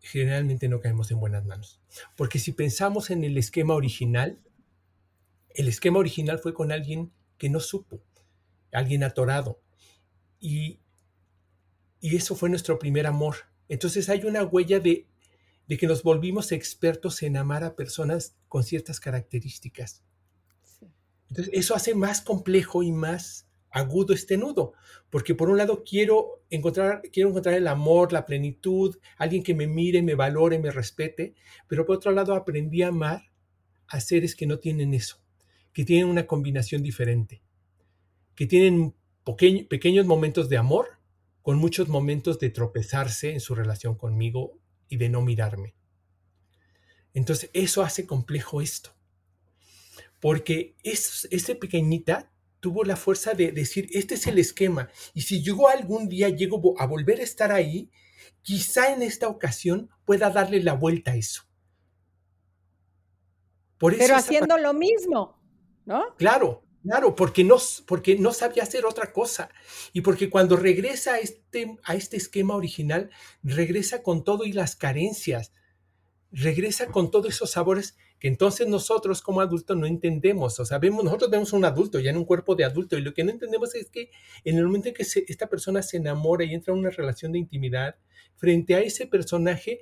[0.00, 1.80] generalmente no caemos en buenas manos.
[2.16, 4.40] Porque si pensamos en el esquema original,
[5.50, 8.02] el esquema original fue con alguien que no supo,
[8.72, 9.60] alguien atorado.
[10.40, 10.80] Y,
[12.00, 13.36] y eso fue nuestro primer amor.
[13.68, 15.06] Entonces hay una huella de,
[15.68, 20.02] de que nos volvimos expertos en amar a personas con ciertas características.
[21.28, 24.72] Entonces eso hace más complejo y más agudo este nudo,
[25.10, 29.66] porque por un lado quiero encontrar, quiero encontrar el amor, la plenitud, alguien que me
[29.66, 31.34] mire, me valore, me respete,
[31.66, 33.30] pero por otro lado aprendí a amar
[33.88, 35.20] a seres que no tienen eso,
[35.74, 37.42] que tienen una combinación diferente,
[38.34, 38.94] que tienen
[39.68, 40.98] pequeños momentos de amor
[41.42, 45.74] con muchos momentos de tropezarse en su relación conmigo y de no mirarme.
[47.14, 48.90] Entonces eso hace complejo esto,
[50.20, 55.42] porque es, ese pequeñita tuvo la fuerza de decir, este es el esquema, y si
[55.42, 57.90] yo algún día llego a volver a estar ahí,
[58.42, 61.42] quizá en esta ocasión pueda darle la vuelta a eso.
[63.78, 65.40] Pero haciendo lo mismo,
[65.84, 66.16] ¿no?
[66.16, 69.50] Claro, claro, porque no, porque no sabía hacer otra cosa.
[69.92, 73.10] Y porque cuando regresa a este, a este esquema original,
[73.42, 75.52] regresa con todo y las carencias,
[76.30, 80.58] regresa con todos esos sabores que entonces nosotros como adultos no entendemos.
[80.58, 83.02] O sea, vemos, nosotros vemos a un adulto ya en un cuerpo de adulto y
[83.02, 84.10] lo que no entendemos es que
[84.44, 87.38] en el momento en que esta persona se enamora y entra en una relación de
[87.38, 87.96] intimidad,
[88.36, 89.80] frente a ese personaje,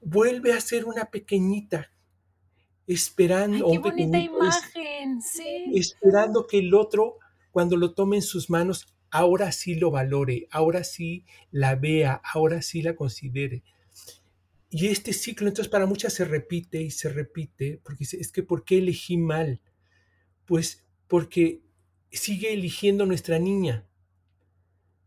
[0.00, 1.90] vuelve a ser una pequeñita
[2.86, 3.70] esperando.
[3.70, 4.81] qué bonita imagen,
[5.74, 7.18] Esperando que el otro,
[7.50, 12.62] cuando lo tome en sus manos, ahora sí lo valore, ahora sí la vea, ahora
[12.62, 13.62] sí la considere.
[14.70, 18.64] Y este ciclo entonces para muchas se repite y se repite, porque es que ¿por
[18.64, 19.60] qué elegí mal?
[20.46, 21.60] Pues porque
[22.10, 23.86] sigue eligiendo nuestra niña,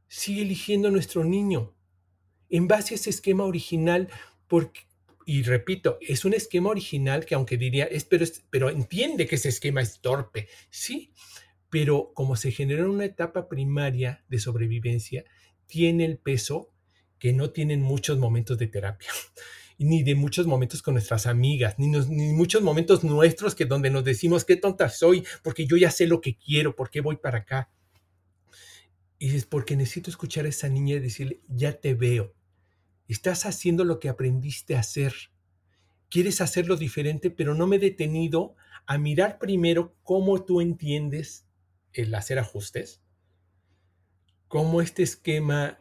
[0.08, 1.74] sigue eligiendo nuestro niño,
[2.50, 4.08] en base a ese esquema original,
[4.48, 4.82] porque,
[5.26, 9.50] y repito, es un esquema original que aunque diría, es, pero, pero entiende que ese
[9.50, 11.12] esquema es torpe, sí,
[11.72, 15.26] pero como se generó en una etapa primaria de sobrevivencia,
[15.66, 16.72] tiene el peso
[17.18, 19.10] que no tienen muchos momentos de terapia,
[19.80, 24.04] ni de muchos momentos con nuestras amigas, ni, ni muchos momentos nuestros que donde nos
[24.04, 27.40] decimos qué tonta soy, porque yo ya sé lo que quiero, por qué voy para
[27.40, 27.72] acá.
[29.18, 32.36] Y es porque necesito escuchar a esa niña y decirle, ya te veo,
[33.08, 35.14] Estás haciendo lo que aprendiste a hacer.
[36.10, 41.48] Quieres hacerlo diferente, pero no me he detenido a mirar primero cómo tú entiendes
[41.94, 43.02] el hacer ajustes,
[44.48, 45.80] cómo este esquema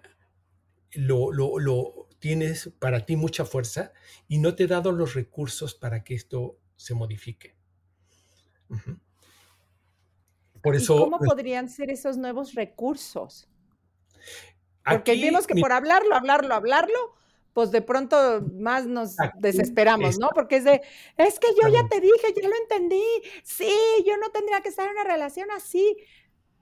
[0.92, 3.92] lo, lo, tienes para ti mucha fuerza
[4.28, 7.54] y no te he dado los recursos para que esto se modifique.
[10.62, 13.46] Por eso, ¿Cómo podrían ser esos nuevos recursos?
[14.84, 17.14] Porque vimos que por hablarlo, hablarlo, hablarlo,
[17.54, 20.28] pues de pronto más nos desesperamos, ¿no?
[20.34, 20.82] Porque es de,
[21.16, 23.04] es que yo ya te dije, ya lo entendí,
[23.44, 23.72] sí,
[24.04, 25.96] yo no tendría que estar en una relación así,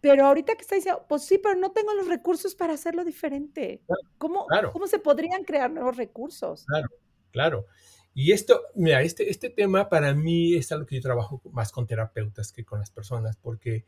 [0.00, 3.82] pero ahorita que está diciendo, pues sí, pero no tengo los recursos para hacerlo diferente.
[4.18, 6.64] ¿Cómo, ¿Cómo se podrían crear nuevos recursos?
[6.66, 6.88] Claro,
[7.30, 7.66] claro.
[8.14, 11.86] Y esto, mira, este, este tema para mí es algo que yo trabajo más con
[11.86, 13.86] terapeutas que con las personas, porque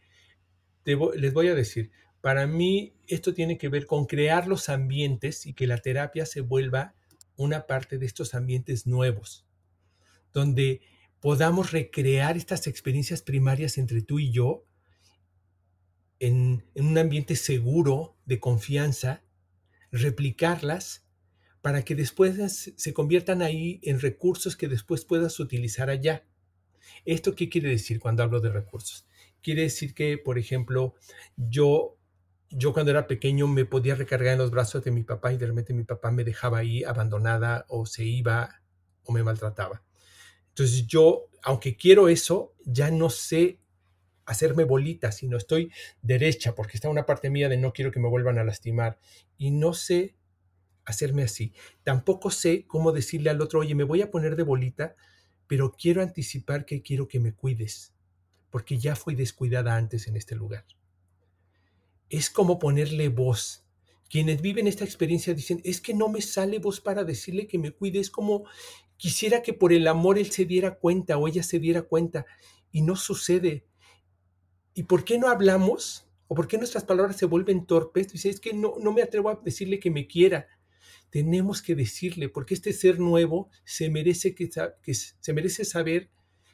[0.84, 1.90] les voy a decir,
[2.24, 6.40] para mí, esto tiene que ver con crear los ambientes y que la terapia se
[6.40, 6.94] vuelva
[7.36, 9.44] una parte de estos ambientes nuevos,
[10.32, 10.80] donde
[11.20, 14.64] podamos recrear estas experiencias primarias entre tú y yo
[16.18, 19.22] en, un ambiente seguro, de confianza,
[19.92, 21.06] replicarlas
[21.60, 26.24] para que después se conviertan ahí en recursos que después puedas utilizar allá.
[27.04, 29.06] ¿Esto qué quiere decir cuando hablo de recursos?
[29.42, 30.94] Quiere decir que, por ejemplo,
[31.36, 31.93] yo
[32.56, 35.46] yo cuando era pequeño me podía recargar en los brazos de mi papá y de
[35.46, 38.62] repente mi papá me dejaba ahí abandonada o se iba
[39.02, 39.82] o me maltrataba.
[40.50, 43.58] Entonces yo, aunque quiero eso, ya no sé
[44.24, 48.08] hacerme bolita, sino estoy derecha porque está una parte mía de no quiero que me
[48.08, 48.98] vuelvan a lastimar
[49.36, 50.14] y no sé
[50.84, 51.52] hacerme así.
[51.82, 54.94] Tampoco sé cómo decirle al otro, oye, me voy a poner de bolita,
[55.48, 57.92] pero quiero anticipar que quiero que me cuides,
[58.50, 60.64] porque ya fui descuidada antes en este lugar
[62.16, 63.64] es como ponerle voz.
[64.08, 67.72] Quienes viven esta experiencia dicen, es que no me sale voz para decirle que me
[67.72, 68.44] cuide, es como
[68.96, 72.24] quisiera que por el amor él se diera cuenta o ella se diera cuenta
[72.70, 73.66] y no sucede.
[74.74, 76.06] ¿Y por qué no hablamos?
[76.28, 78.12] ¿O por qué nuestras palabras se vuelven torpes?
[78.12, 80.46] Dice, es que no, no me atrevo a decirle que me quiera.
[81.10, 84.48] Tenemos que decirle, porque este ser nuevo se merece, que,
[84.94, 86.10] se merece saber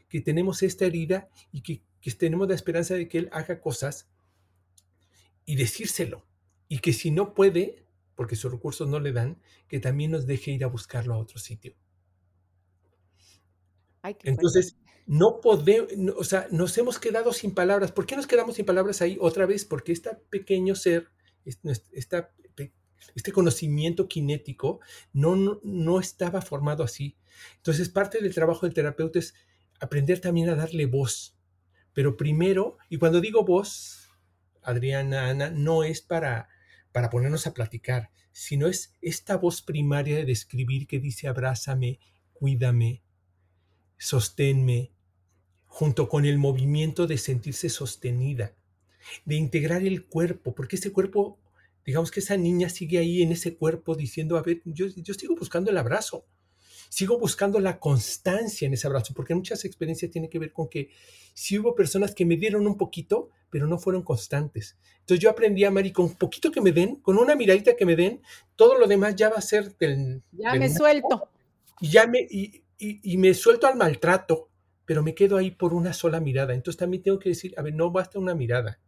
[0.09, 1.83] que tenemos esta herida y que
[2.19, 4.09] tenemos la esperanza de que él haga cosas
[5.51, 6.25] y decírselo.
[6.69, 7.85] Y que si no puede,
[8.15, 11.41] porque sus recursos no le dan, que también nos deje ir a buscarlo a otro
[11.41, 11.75] sitio.
[14.23, 14.77] Entonces,
[15.07, 17.91] no podemos, o sea, nos hemos quedado sin palabras.
[17.91, 19.65] ¿Por qué nos quedamos sin palabras ahí otra vez?
[19.65, 21.09] Porque este pequeño ser,
[21.45, 24.79] este conocimiento kinético
[25.13, 27.17] no, no, no estaba formado así.
[27.57, 29.35] Entonces, parte del trabajo del terapeuta es
[29.81, 31.37] aprender también a darle voz.
[31.93, 34.00] Pero primero, y cuando digo voz,
[34.63, 36.49] Adriana, Ana, no es para,
[36.93, 41.99] para ponernos a platicar, sino es esta voz primaria de describir que dice abrázame,
[42.33, 43.03] cuídame,
[43.99, 44.93] sosténme,
[45.67, 48.55] junto con el movimiento de sentirse sostenida,
[49.25, 51.39] de integrar el cuerpo, porque ese cuerpo,
[51.85, 55.37] digamos que esa niña sigue ahí en ese cuerpo diciendo, a ver, yo, yo sigo
[55.37, 56.27] buscando el abrazo,
[56.91, 60.91] sigo buscando la constancia en ese abrazo, porque muchas experiencias tienen que ver con que
[61.33, 64.77] si hubo personas que me dieron un poquito, pero no fueron constantes.
[64.99, 67.77] Entonces yo aprendí a amar y con un poquito que me den, con una miradita
[67.77, 68.21] que me den,
[68.57, 70.23] todo lo demás ya va a ser del...
[70.33, 71.29] Ya me suelto.
[71.81, 74.49] Y ya me, y, y, me suelto al maltrato,
[74.85, 76.55] pero me quedo ahí por una sola mirada.
[76.55, 78.81] Entonces también tengo que decir, a ver, no basta una mirada.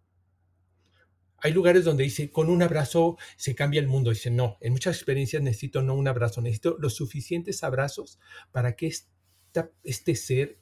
[1.42, 4.10] Hay lugares donde dice, con un abrazo se cambia el mundo.
[4.10, 8.20] Dice, no, en muchas experiencias necesito no un abrazo, necesito los suficientes abrazos
[8.52, 10.60] para que esta, este ser,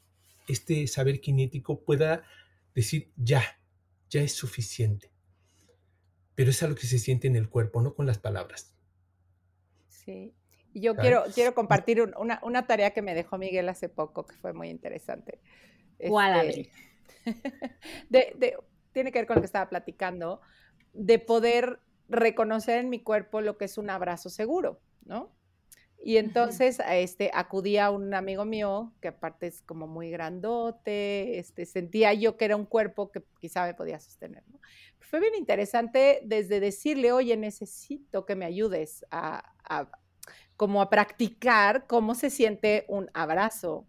[0.48, 2.24] este saber kinético pueda
[2.74, 3.42] decir, ya,
[4.08, 5.12] ya es suficiente.
[6.34, 8.74] Pero es algo que se siente en el cuerpo, no con las palabras.
[9.88, 10.34] Sí.
[10.72, 14.52] Yo quiero, quiero compartir una, una, tarea que me dejó Miguel hace poco, que fue
[14.52, 15.40] muy interesante.
[15.98, 16.70] ¿Cuál, este,
[18.08, 18.56] de, de,
[18.92, 20.40] tiene que ver con lo que estaba platicando
[20.92, 25.30] de poder reconocer en mi cuerpo lo que es un abrazo seguro, ¿no?
[26.02, 31.66] Y entonces este, acudí a un amigo mío, que aparte es como muy grandote, este,
[31.66, 34.42] sentía yo que era un cuerpo que quizá me podía sostener.
[34.48, 34.60] ¿no?
[34.98, 39.90] Fue bien interesante desde decirle, oye, necesito que me ayudes a, a,
[40.56, 43.86] como a practicar cómo se siente un abrazo,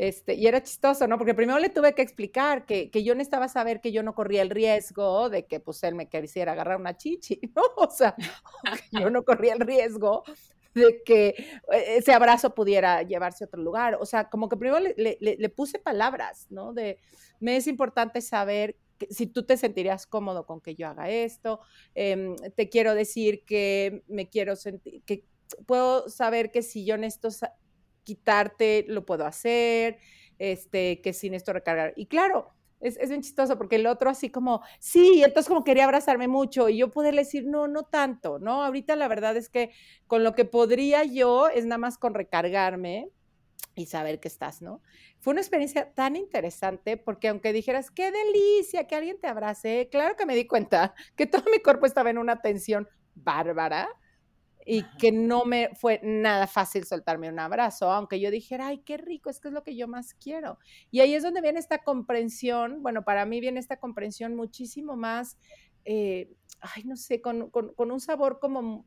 [0.00, 1.18] este, y era chistoso, ¿no?
[1.18, 4.40] Porque primero le tuve que explicar que, que, yo necesitaba saber que yo no corría
[4.40, 7.62] el riesgo de que pues él me quisiera agarrar una chichi, ¿no?
[7.76, 8.16] O sea,
[8.92, 10.24] yo no corría el riesgo
[10.72, 11.28] de que
[11.70, 13.98] eh, ese abrazo pudiera llevarse a otro lugar.
[14.00, 16.72] O sea, como que primero le, le, puse palabras, ¿no?
[16.72, 16.98] De,
[17.38, 18.78] me es importante saber
[19.10, 21.60] si tú te sentirías cómodo con que yo haga esto,
[21.94, 25.26] eh, te quiero decir que me quiero sentir, que
[25.66, 27.28] puedo saber que si yo necesito
[28.10, 29.98] quitarte, lo puedo hacer,
[30.38, 31.92] este, que sin esto recargar.
[31.96, 32.50] Y claro,
[32.80, 36.68] es, es, bien chistoso porque el otro así como, sí, entonces como quería abrazarme mucho
[36.68, 38.64] y yo poderle decir, no, no tanto, ¿no?
[38.64, 39.70] Ahorita la verdad es que
[40.08, 43.10] con lo que podría yo es nada más con recargarme
[43.76, 44.82] y saber que estás, ¿no?
[45.20, 50.16] Fue una experiencia tan interesante porque aunque dijeras, qué delicia que alguien te abrace, claro
[50.16, 53.88] que me di cuenta que todo mi cuerpo estaba en una tensión bárbara
[54.66, 58.96] y que no me fue nada fácil soltarme un abrazo, aunque yo dijera, ay, qué
[58.96, 60.58] rico, es que es lo que yo más quiero.
[60.90, 65.38] Y ahí es donde viene esta comprensión, bueno, para mí viene esta comprensión muchísimo más,
[65.84, 66.30] eh,
[66.60, 68.84] ay, no sé, con, con, con, un sabor como,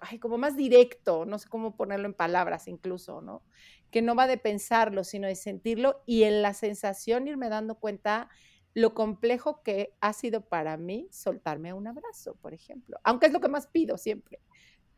[0.00, 3.42] ay, como más directo, no sé cómo ponerlo en palabras incluso, ¿no?
[3.90, 8.28] Que no va de pensarlo, sino de sentirlo y en la sensación irme dando cuenta
[8.74, 13.40] lo complejo que ha sido para mí soltarme un abrazo, por ejemplo, aunque es lo
[13.40, 14.40] que más pido siempre.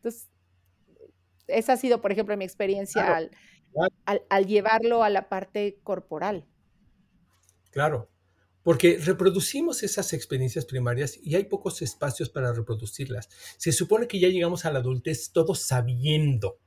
[0.05, 0.28] Entonces,
[1.46, 3.30] esa ha sido, por ejemplo, mi experiencia al,
[4.05, 6.46] Al, al, llevarlo a la parte corporal.
[7.70, 8.11] Claro,
[8.62, 13.28] porque reproducimos esas experiencias primarias y hay pocos espacios para reproducirlas.
[13.57, 16.59] Se supone que ya llegamos a la adultez todos sabiendo.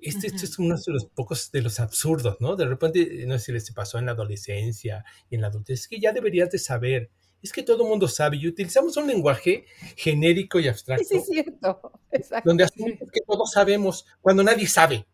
[0.00, 2.54] Este, este, es uno de los pocos de los absurdos, ¿no?
[2.54, 5.88] De repente, no sé si les pasó en la adolescencia y en la adultez, es
[5.88, 7.10] que ya deberías de saber
[7.42, 9.66] es que todo el mundo sabe y utilizamos un lenguaje
[9.96, 11.04] genérico y abstracto.
[11.08, 11.92] Sí, es cierto.
[12.10, 12.48] Exacto.
[12.48, 15.06] Donde asumimos que todos sabemos cuando nadie sabe.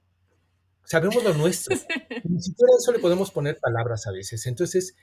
[0.84, 1.76] Sabemos lo nuestro.
[2.24, 4.46] Ni siquiera eso le podemos poner palabras a veces.
[4.46, 4.96] Entonces,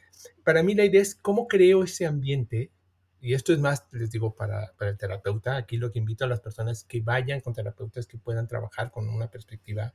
[0.43, 2.71] para mí la idea es cómo creo ese ambiente.
[3.19, 5.57] Y esto es más, les digo, para, para el terapeuta.
[5.57, 9.07] Aquí lo que invito a las personas que vayan con terapeutas que puedan trabajar con
[9.09, 9.93] una perspectiva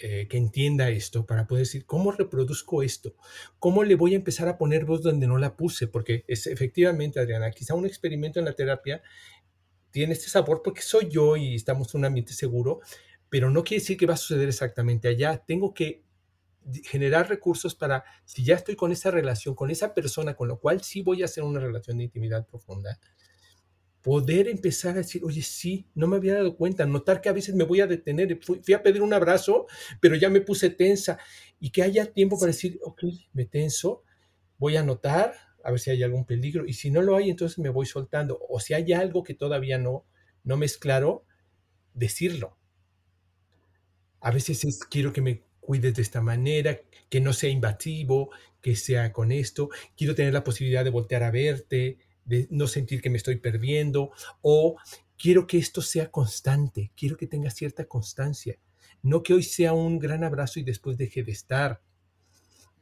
[0.00, 3.14] eh, que entienda esto para poder decir, ¿cómo reproduzco esto?
[3.58, 5.86] ¿Cómo le voy a empezar a poner voz donde no la puse?
[5.86, 9.02] Porque es efectivamente, Adriana, quizá un experimento en la terapia
[9.90, 12.80] tiene este sabor porque soy yo y estamos en un ambiente seguro,
[13.28, 15.42] pero no quiere decir que va a suceder exactamente allá.
[15.46, 16.02] Tengo que
[16.84, 20.82] generar recursos para, si ya estoy con esa relación, con esa persona, con lo cual
[20.82, 22.98] sí voy a hacer una relación de intimidad profunda,
[24.02, 27.54] poder empezar a decir, oye, sí, no me había dado cuenta, notar que a veces
[27.54, 29.66] me voy a detener, fui, fui, a pedir un abrazo,
[30.00, 31.18] pero ya me puse tensa
[31.60, 34.02] y que haya tiempo para decir, ok, me tenso,
[34.58, 35.34] voy a notar,
[35.64, 38.40] a ver si hay algún peligro y si no lo hay, entonces me voy soltando
[38.48, 40.04] o si hay algo que todavía no,
[40.42, 41.24] no me es claro,
[41.94, 42.58] decirlo.
[44.20, 48.30] A veces es, quiero que me cuides de esta manera, que no sea invasivo,
[48.60, 53.00] que sea con esto, quiero tener la posibilidad de voltear a verte, de no sentir
[53.00, 54.10] que me estoy perdiendo
[54.40, 54.76] o
[55.18, 58.58] quiero que esto sea constante, quiero que tenga cierta constancia,
[59.02, 61.80] no que hoy sea un gran abrazo y después deje de estar.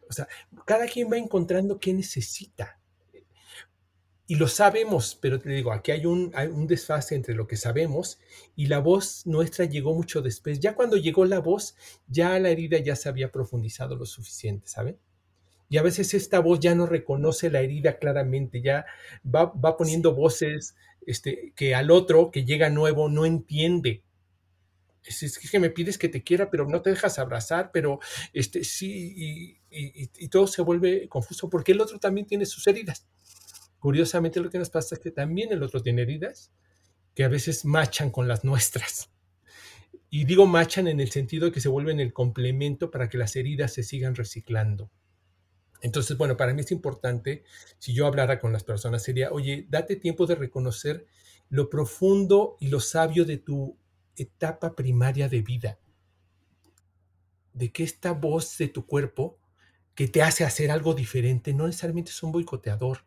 [0.08, 0.26] O sea,
[0.66, 2.80] cada quien va encontrando qué necesita.
[4.26, 7.56] Y lo sabemos, pero te digo, aquí hay un, hay un desfase entre lo que
[7.56, 8.20] sabemos
[8.54, 10.60] y la voz nuestra llegó mucho después.
[10.60, 11.74] Ya cuando llegó la voz,
[12.06, 14.98] ya la herida ya se había profundizado lo suficiente, ¿saben?
[15.70, 18.84] Y a veces esta voz ya no reconoce la herida claramente, ya
[19.24, 20.74] va, va poniendo voces
[21.06, 24.02] este, que al otro que llega nuevo no entiende.
[25.04, 28.00] Es, es, que me pides que te quiera, pero no te dejas abrazar, pero
[28.32, 32.66] este, sí, y, y, y todo se vuelve confuso porque el otro también tiene sus
[32.66, 33.06] heridas.
[33.78, 36.50] Curiosamente lo que nos pasa es que también el otro tiene heridas
[37.14, 39.08] que a veces machan con las nuestras.
[40.10, 43.36] Y digo machan en el sentido de que se vuelven el complemento para que las
[43.36, 44.90] heridas se sigan reciclando.
[45.82, 47.44] Entonces, bueno, para mí es importante,
[47.78, 51.06] si yo hablara con las personas, sería, oye, date tiempo de reconocer
[51.48, 53.76] lo profundo y lo sabio de tu
[54.16, 55.78] etapa primaria de vida.
[57.52, 59.38] De que esta voz de tu cuerpo
[59.94, 63.04] que te hace hacer algo diferente no necesariamente es un boicoteador,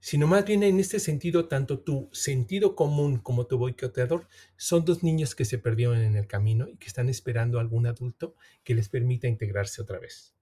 [0.00, 5.02] sino más bien en este sentido, tanto tu sentido común como tu boicoteador son dos
[5.02, 8.34] niños que se perdieron en el camino y que están esperando a algún adulto
[8.64, 10.37] que les permita integrarse otra vez.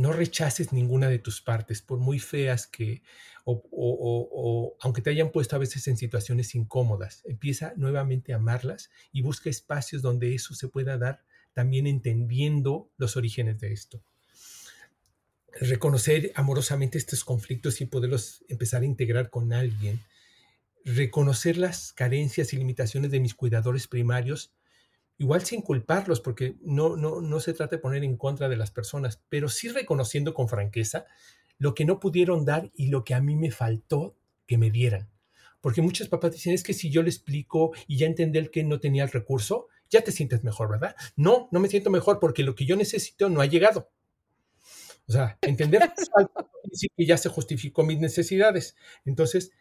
[0.00, 3.02] No rechaces ninguna de tus partes, por muy feas que,
[3.44, 8.90] o, o, aunque te hayan puesto a veces en situaciones incómodas, empieza nuevamente a amarlas
[9.12, 11.22] y busca espacios donde eso se pueda dar,
[11.52, 14.02] también entendiendo los orígenes de esto.
[15.60, 20.00] Reconocer amorosamente estos conflictos y poderlos empezar a integrar con alguien,
[20.82, 24.50] reconocer las carencias y limitaciones de mis cuidadores primarios,
[25.20, 28.70] igual sin culparlos, porque no, no, no se trata de poner en contra de las
[28.70, 31.04] personas, pero sí reconociendo con franqueza
[31.58, 34.16] lo que no pudieron dar y lo que a mí me faltó
[34.46, 35.10] que me dieran.
[35.60, 38.64] Porque muchos papás dicen, es que si yo le explico y ya entendí el que
[38.64, 40.96] no tenía el recurso, ya te sientes mejor, ¿verdad?
[41.16, 43.90] No, no me siento mejor porque lo que yo necesito no ha llegado.
[45.06, 45.92] O sea, entender
[46.96, 48.74] que ya se justificó mis necesidades.
[49.04, 49.52] Entonces,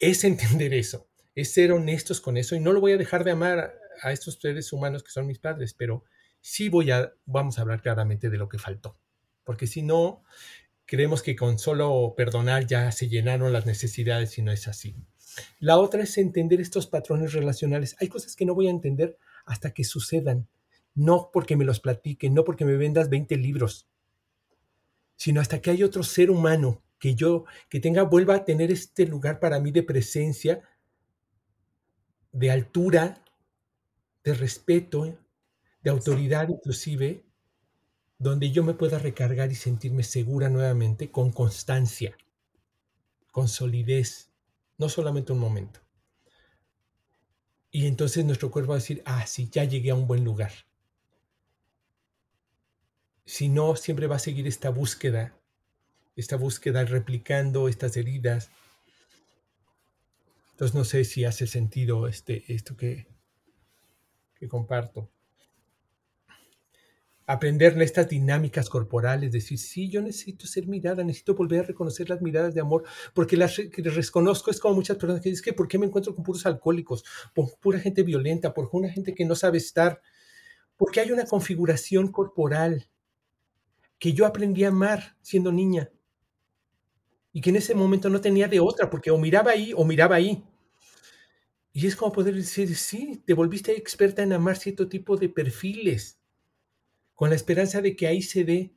[0.00, 1.06] es entender eso,
[1.36, 4.38] es ser honestos con eso y no lo voy a dejar de amar a estos
[4.40, 6.04] seres humanos que son mis padres, pero
[6.40, 8.98] sí voy a, vamos a hablar claramente de lo que faltó,
[9.44, 10.22] porque si no,
[10.86, 14.96] creemos que con solo perdonar ya se llenaron las necesidades y no es así.
[15.58, 17.96] La otra es entender estos patrones relacionales.
[18.00, 20.48] Hay cosas que no voy a entender hasta que sucedan,
[20.94, 23.88] no porque me los platiquen, no porque me vendas 20 libros,
[25.16, 29.06] sino hasta que hay otro ser humano que yo, que tenga, vuelva a tener este
[29.06, 30.62] lugar para mí de presencia,
[32.32, 33.23] de altura,
[34.24, 35.16] de respeto,
[35.82, 37.24] de autoridad inclusive,
[38.18, 42.16] donde yo me pueda recargar y sentirme segura nuevamente con constancia,
[43.30, 44.30] con solidez,
[44.78, 45.80] no solamente un momento.
[47.70, 50.52] Y entonces nuestro cuerpo va a decir, ah, sí, ya llegué a un buen lugar
[53.24, 55.34] si no, siempre va a seguir esta búsqueda,
[56.16, 58.50] esta búsqueda replicando estas heridas.
[60.52, 63.06] Entonces no sé si hace sentido este, esto que,
[64.48, 65.10] comparto.
[67.26, 72.20] Aprender estas dinámicas corporales, decir, sí, yo necesito ser mirada, necesito volver a reconocer las
[72.20, 72.84] miradas de amor,
[73.14, 76.14] porque las que reconozco es como muchas personas que dicen, que ¿por qué me encuentro
[76.14, 77.02] con puros alcohólicos?
[77.34, 80.02] Por pura gente violenta, por una gente que no sabe estar,
[80.76, 82.88] porque hay una configuración corporal
[83.98, 85.90] que yo aprendí a amar siendo niña
[87.32, 90.16] y que en ese momento no tenía de otra, porque o miraba ahí o miraba
[90.16, 90.44] ahí.
[91.76, 96.20] Y es como poder decir, sí, te volviste experta en amar cierto tipo de perfiles,
[97.14, 98.72] con la esperanza de que ahí se dé,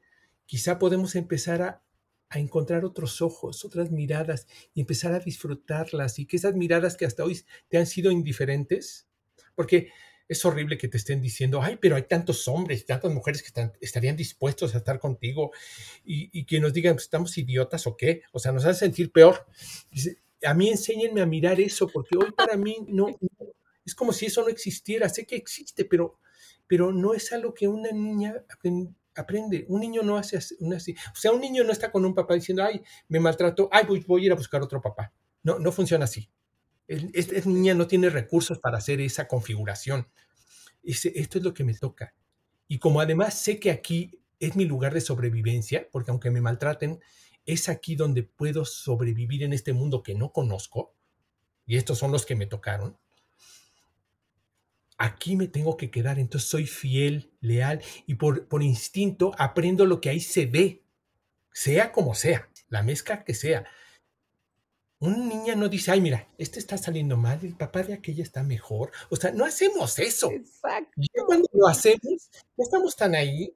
[0.48, 1.84] quizá podemos empezar a,
[2.30, 7.06] a encontrar otros ojos, otras miradas y empezar a disfrutarlas y que esas miradas que
[7.06, 7.40] hasta hoy
[7.70, 9.08] te han sido indiferentes,
[9.54, 9.92] porque
[10.28, 14.16] es horrible que te estén diciendo, ay, pero hay tantos hombres tantas mujeres que estarían
[14.16, 15.52] dispuestos a estar contigo
[16.04, 18.24] y, y que nos digan, pues, ¿estamos idiotas o qué?
[18.32, 19.46] O sea, nos hace sentir peor.
[20.44, 23.08] A mí enséñenme a mirar eso, porque hoy para mí no,
[23.86, 25.10] es como si eso no existiera.
[25.10, 26.20] Sé que existe, pero,
[26.68, 28.36] pero no es algo que una niña
[29.16, 29.66] aprende.
[29.70, 30.56] Un niño no hace así.
[30.62, 34.04] O sea, un niño no está con un papá diciendo, ay, me maltrato, ay, voy,
[34.08, 35.14] voy a ir a buscar otro papá.
[35.44, 36.30] No, no funciona así.
[36.88, 40.08] Esta niña no tiene recursos para hacer esa configuración.
[40.84, 42.14] Ese, esto es lo que me toca.
[42.68, 47.00] Y como además sé que aquí es mi lugar de sobrevivencia, porque aunque me maltraten,
[47.48, 50.96] es aquí donde puedo sobrevivir en este mundo que no conozco,
[51.66, 53.00] y estos son los que me tocaron,
[54.98, 60.02] aquí me tengo que quedar, entonces soy fiel, leal, y por, por instinto aprendo lo
[60.02, 60.84] que ahí se ve,
[61.52, 63.66] sea como sea, la mezcla que sea,
[65.00, 68.42] una niña no dice, ay, mira, este está saliendo mal, el papá de aquella está
[68.44, 68.92] mejor.
[69.12, 70.32] O sea, no hacemos eso.
[70.32, 70.92] Exacto.
[70.96, 73.56] Y cuando lo hacemos, ya estamos tan ahí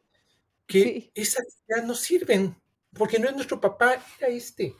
[0.67, 1.11] que Sí.
[1.15, 2.55] esas ya no sirven,
[2.93, 4.75] porque no es nuestro papá, era este.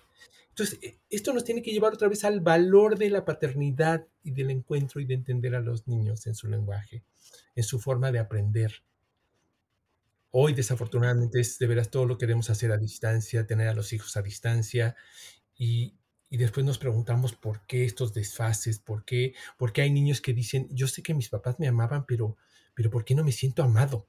[0.49, 4.31] Entonces, e- esto nos tiene que llevar otra vez al valor de la paternidad y
[4.31, 7.03] del encuentro y de entender a los niños en su lenguaje,
[7.55, 8.83] en su forma de aprender.
[10.31, 14.15] Hoy, desafortunadamente, es de veras todo lo queremos hacer a distancia, tener a los hijos
[14.15, 14.95] a distancia
[15.57, 15.95] y,
[16.29, 20.33] y después nos preguntamos por qué estos desfases, por qué, por qué hay niños que
[20.33, 22.37] dicen, yo sé que mis papás me amaban, pero,
[22.73, 24.07] pero ¿por qué no me siento amado?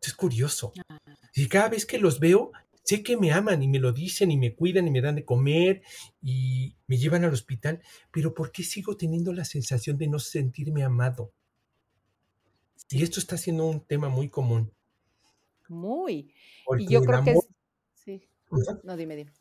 [0.00, 0.72] Esto es curioso.
[1.34, 2.52] Y cada vez que los veo,
[2.88, 5.24] sé que me aman y me lo dicen y me cuidan y me dan de
[5.24, 5.82] comer
[6.22, 10.82] y me llevan al hospital, pero ¿por qué sigo teniendo la sensación de no sentirme
[10.84, 11.32] amado?
[12.90, 14.72] Y esto está siendo un tema muy común.
[15.68, 16.32] Muy.
[16.64, 17.48] Porque Y yo creo que es.
[17.94, 18.28] Sí.
[18.82, 19.32] No, dime, dime.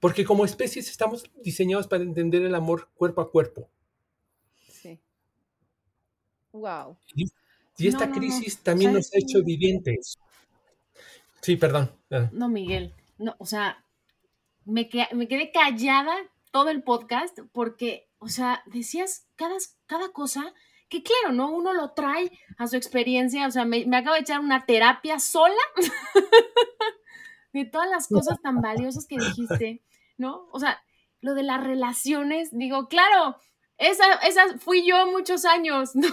[0.00, 3.70] Porque como especies estamos diseñados para entender el amor cuerpo a cuerpo.
[4.68, 5.00] Sí.
[6.52, 6.96] Wow.
[7.14, 7.26] Y,
[7.78, 8.18] y esta No, no, no.
[8.18, 10.18] crisis también nos ha hecho evidentes.
[11.42, 11.90] Sí, perdón.
[12.32, 13.84] No, Miguel, no, o sea,
[14.64, 16.14] me, que- me quedé callada
[16.52, 19.58] todo el podcast porque, o sea, decías cada,
[20.12, 20.54] cosa
[20.88, 21.50] que claro, ¿no?
[21.50, 25.54] Uno lo trae a su experiencia, o sea, me, acabo de echar una terapia sola
[27.52, 29.82] de todas las cosas tan valiosas que dijiste,
[30.18, 30.48] ¿no?
[30.52, 30.80] O sea,
[31.20, 33.36] lo de las relaciones, digo, claro,
[33.78, 36.08] esa, esa fui yo muchos años, ¿no?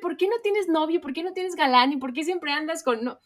[0.00, 1.00] ¿por qué no tienes novio?
[1.00, 1.92] ¿Por qué no tienes galán?
[1.92, 3.02] ¿Y por qué siempre andas con...?
[3.02, 3.18] No?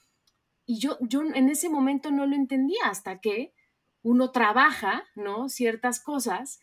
[0.71, 3.55] Y yo, yo en ese momento no lo entendía hasta que
[4.03, 5.49] uno trabaja, ¿no?
[5.49, 6.61] Ciertas cosas.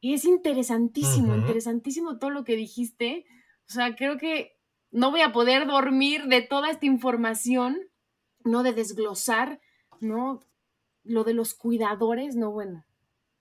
[0.00, 3.26] Y es interesantísimo, interesantísimo todo lo que dijiste.
[3.68, 4.56] O sea, creo que
[4.90, 7.78] no voy a poder dormir de toda esta información,
[8.42, 8.62] ¿no?
[8.62, 9.60] De desglosar,
[10.00, 10.40] ¿no?
[11.02, 12.86] Lo de los cuidadores, no, bueno.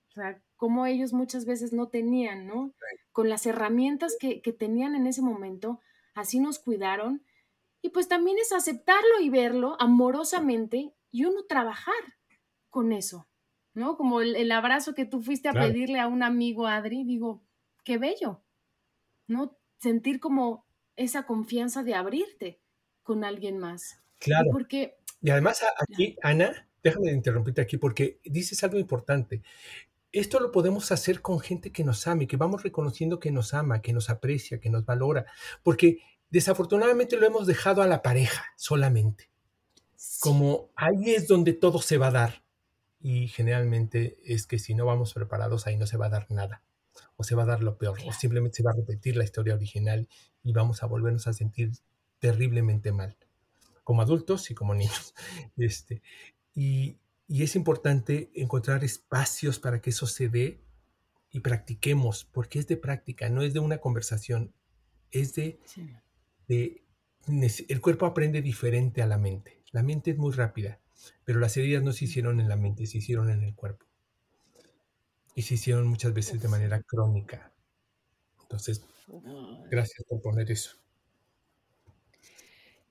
[0.10, 2.74] O sea, como ellos muchas veces no tenían, ¿no?
[3.14, 5.80] Con las herramientas que, que tenían en ese momento,
[6.16, 7.24] así nos cuidaron.
[7.84, 11.94] Y pues también es aceptarlo y verlo amorosamente y uno trabajar
[12.70, 13.28] con eso,
[13.76, 13.98] ¿no?
[13.98, 15.68] Como el, el abrazo que tú fuiste a Claro.
[15.68, 17.44] pedirle a un amigo, Adri, digo,
[17.84, 18.42] qué bello,
[19.28, 19.58] ¿no?
[19.78, 20.66] Sentir como
[20.96, 22.62] esa confianza de abrirte
[23.04, 24.02] con alguien más.
[24.26, 24.50] Y claro.
[24.52, 29.44] porque, Y además aquí, Ana, déjame interrumpirte aquí porque dices algo importante.
[30.14, 33.82] Esto lo podemos hacer con gente que nos ame, que vamos reconociendo que nos ama,
[33.82, 35.26] que nos aprecia, que nos valora,
[35.64, 36.00] porque
[36.34, 39.30] desafortunadamente lo hemos dejado a la pareja solamente.
[40.20, 42.44] Como ahí es donde todo se va a dar.
[43.00, 46.64] Y generalmente es que si no vamos preparados, ahí no se va a dar nada.
[47.18, 48.00] O se va a dar lo peor.
[48.08, 50.10] O simplemente se va a repetir la historia original
[50.42, 51.72] y vamos a volvernos a sentir
[52.18, 53.16] terriblemente mal.
[53.84, 55.14] Como adultos y como niños.
[55.56, 56.02] Este,
[56.56, 60.64] y, y es importante encontrar espacios para que eso se dé
[61.30, 64.54] y practiquemos, porque es de práctica, no es de una conversación,
[65.12, 65.96] es de sí,
[66.48, 66.84] de-
[67.70, 69.64] el cuerpo aprende diferente a la mente.
[69.72, 70.82] La mente es muy rápida,
[71.24, 73.86] pero las heridas no se hicieron en la mente, se hicieron en el cuerpo.
[75.36, 77.54] Y se hicieron muchas veces de manera crónica.
[78.42, 78.86] Entonces,
[79.70, 80.78] gracias por poner eso.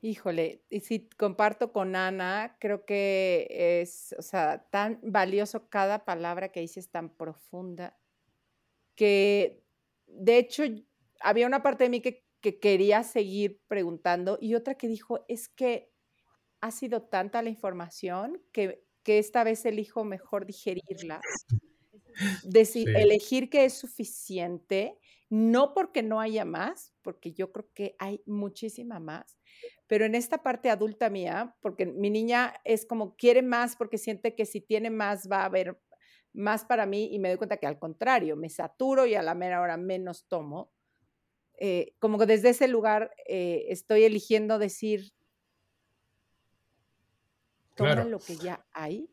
[0.04, 3.46] Híjole, y sí, comparto con Ana, creo que
[3.82, 8.00] es, o sea, tan valioso cada palabra que dices, tan profunda,
[8.96, 9.64] que
[10.06, 10.64] de hecho
[11.20, 15.48] había una parte de mí que, que quería seguir preguntando y otra que dijo, es
[15.48, 15.92] que
[16.62, 21.28] ha sido tanta la información que, que esta vez elijo mejor digerirla,
[22.42, 22.92] deci- Sí.
[22.94, 24.98] elegir que es suficiente,
[25.30, 29.38] no porque no haya más, porque yo creo que hay muchísima más,
[29.86, 34.34] pero en esta parte adulta mía, porque mi niña es como quiere más porque siente
[34.34, 35.80] que si tiene más va a haber
[36.34, 39.34] más para mí y me doy cuenta que al contrario, me saturo y a la
[39.34, 40.72] mera hora menos tomo.
[41.64, 45.12] Eh, como que desde ese lugar eh, estoy eligiendo decir,
[47.76, 48.08] toma Claro.
[48.08, 49.08] lo que ya hay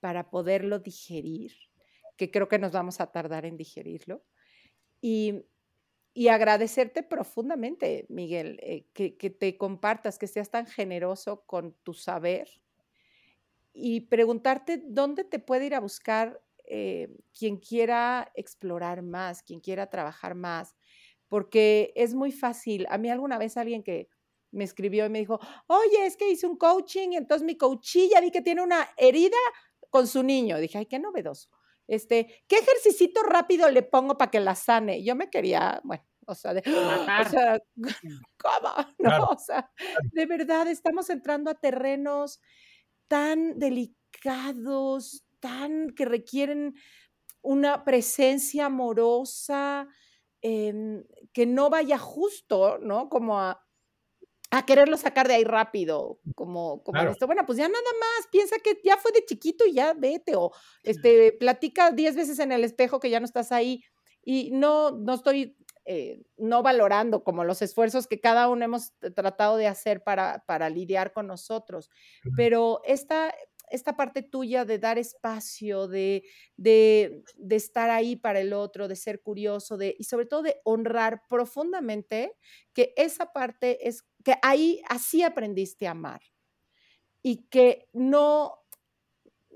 [0.00, 1.52] para poderlo digerir,
[2.16, 4.24] que creo que nos vamos a tardar en digerirlo.
[5.02, 5.44] Y,
[6.14, 11.92] y agradecerte profundamente, Miguel, eh, que, que te compartas, que seas tan generoso con tu
[11.92, 12.48] saber
[13.74, 19.90] y preguntarte dónde te puede ir a buscar eh, quien quiera explorar más, quien quiera
[19.90, 20.76] trabajar más,
[21.30, 22.86] porque es muy fácil.
[22.90, 24.10] A mí alguna vez alguien que
[24.52, 28.20] me escribió y me dijo, oye, es que hice un coaching y entonces mi coachilla
[28.20, 29.38] vi que tiene una herida
[29.90, 30.58] con su niño.
[30.58, 31.48] Dije, ay, qué novedoso.
[31.88, 35.02] Este, ¿qué ejercicito rápido le pongo para que la sane?
[35.04, 37.30] Yo me quería, bueno, o sea, de, o Matar.
[37.30, 37.58] sea,
[38.36, 38.74] ¿cómo?
[38.98, 39.26] No, Claro.
[39.30, 39.70] o sea,
[40.12, 42.40] de verdad estamos entrando a terrenos
[43.08, 46.74] tan delicados, tan, que requieren
[47.42, 49.88] una presencia amorosa,
[50.42, 53.08] que no vaya justo, ¿no?
[53.08, 53.66] Como a,
[54.50, 57.26] a quererlo sacar de ahí rápido, como, como esto.
[57.26, 60.52] Bueno, pues ya nada más, piensa que ya fue de chiquito y ya vete, o
[60.82, 63.82] este, platica diez veces en el espejo que ya no estás ahí.
[64.22, 69.56] Y no, no estoy eh, no valorando como los esfuerzos que cada uno hemos tratado
[69.56, 71.90] de hacer para, para lidiar con nosotros.
[72.36, 73.34] Pero esta,
[73.70, 76.24] esta parte tuya de dar espacio, de,
[76.56, 80.60] de, de, estar ahí para el otro, de ser curioso, de, y sobre todo de
[80.64, 82.36] honrar profundamente
[82.72, 86.20] que esa parte es que ahí así aprendiste a amar
[87.22, 88.58] y que no,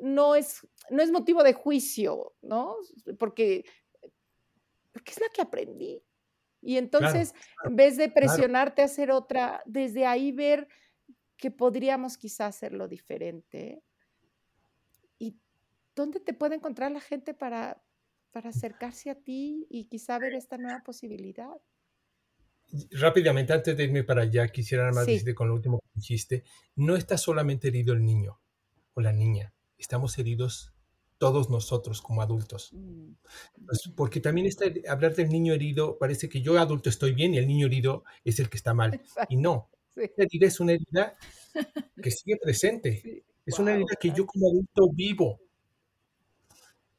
[0.00, 2.76] no, es, no es motivo de juicio, ¿no?
[3.18, 3.64] Porque,
[4.92, 6.02] porque es la que aprendí.
[6.60, 7.34] Y entonces,
[7.64, 10.66] en vez de presionarte a hacer otra, desde ahí ver
[11.36, 13.82] que podríamos quizás hacerlo diferente.
[15.94, 17.82] ¿Y dónde te puede encontrar la gente para,
[18.30, 21.56] para acercarse a ti y quizá ver esta nueva posibilidad?
[22.92, 26.44] rápidamente, antes de irme para allá, quisiera nada más decirte con lo último que dijiste,
[26.76, 28.40] no está solamente herido el niño
[28.94, 30.72] o la niña, estamos heridos
[31.18, 32.70] todos nosotros como adultos.
[32.72, 33.12] Mm,
[33.64, 37.38] pues, porque también está, hablar del niño herido, parece que yo adulto estoy bien y
[37.38, 39.00] el niño herido es el que está mal.
[39.28, 41.16] Y no, la herida es una herida
[42.02, 43.24] que sigue presente.
[43.46, 45.38] Es una herida que yo como adulto vivo.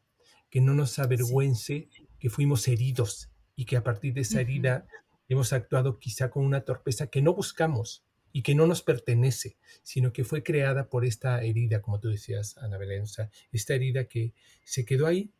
[0.50, 1.88] que no nos avergüence
[2.22, 4.86] que fuimos heridos y que a partir de esa herida
[5.28, 10.12] hemos actuado quizá con una torpeza que no buscamos y que no nos pertenece, sino
[10.12, 13.06] que fue creada por esta herida, como tú decías, Ana Belén,
[13.50, 15.32] esta herida que se quedó ahí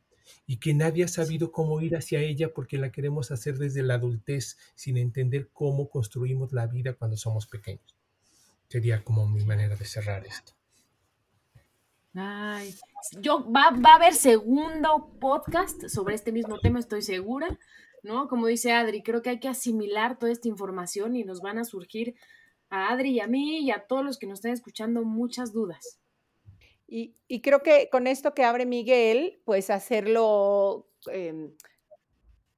[0.44, 3.94] y que nadie ha sabido cómo ir hacia ella porque la queremos hacer desde la
[3.94, 7.96] adultez sin entender cómo construimos la vida cuando somos pequeños.
[8.68, 10.54] Sería como mi manera de cerrar esto.
[12.14, 12.74] Ay,
[13.20, 17.58] yo va, va, a haber segundo podcast sobre este mismo tema, estoy segura,
[18.02, 18.28] ¿no?
[18.28, 21.64] Como dice Adri, creo que hay que asimilar toda esta información y nos van a
[21.64, 22.14] surgir
[22.68, 26.00] a Adri y a mí y a todos los que nos están escuchando muchas dudas.
[26.86, 31.54] Y, y creo que con esto que abre Miguel, pues hacerlo eh,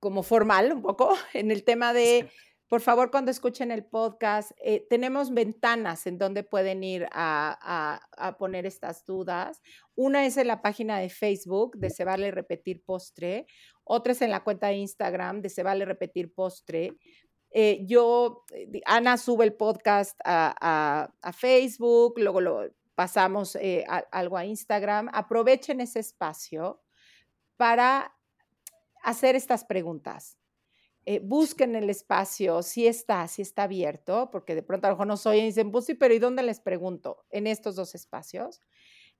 [0.00, 2.28] como formal un poco en el tema de
[2.68, 8.00] por favor, cuando escuchen el podcast, eh, tenemos ventanas en donde pueden ir a,
[8.38, 9.60] poner estas dudas.
[9.94, 13.46] Una es en la página de Facebook de Se Vale Repetir Postre,
[13.84, 16.96] otra es en la cuenta de Instagram de Se Vale Repetir Postre.
[17.50, 23.58] Eh, yo, eh, Ana sube el podcast a, Facebook, luego lo pasamos
[24.10, 25.10] algo a Instagram.
[25.12, 26.82] Aprovechen ese espacio
[27.56, 28.16] para
[29.02, 30.38] hacer estas preguntas
[31.06, 35.06] eh, busquen el espacio, si está, si está abierto, porque de pronto a lo mejor
[35.06, 37.24] no soy y dicen, pues sí, pero ¿y dónde les pregunto?
[37.30, 38.62] En estos dos espacios.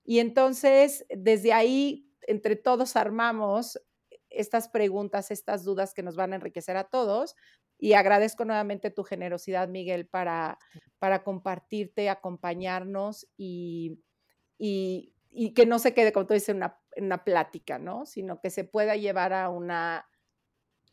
[0.03, 3.79] Y entonces, desde ahí, entre todos armamos
[4.29, 7.35] estas preguntas, estas dudas que nos van a enriquecer a todos.
[7.77, 10.57] Y agradezco nuevamente tu generosidad, Miguel, para,
[10.97, 13.99] para compartirte, acompañarnos y,
[14.57, 18.05] y, y que no se quede, como tú dices, una, en una plática, ¿no?
[18.05, 20.07] Sino que se pueda llevar a una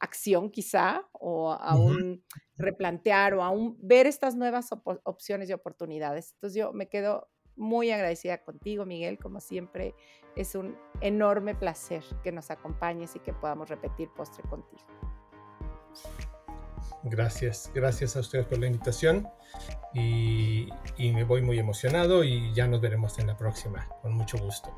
[0.03, 2.24] acción quizá o a un
[2.57, 4.70] replantear o a un ver estas nuevas
[5.05, 6.32] opciones y oportunidades.
[6.34, 9.94] Entonces yo me quedo muy agradecida contigo, Miguel, como siempre.
[10.34, 14.82] Es un enorme placer que nos acompañes y que podamos repetir postre contigo.
[17.05, 19.28] Gracias, gracias a ustedes por la invitación
[19.94, 24.36] y, y me voy muy emocionado y ya nos veremos en la próxima, con mucho
[24.38, 24.74] gusto.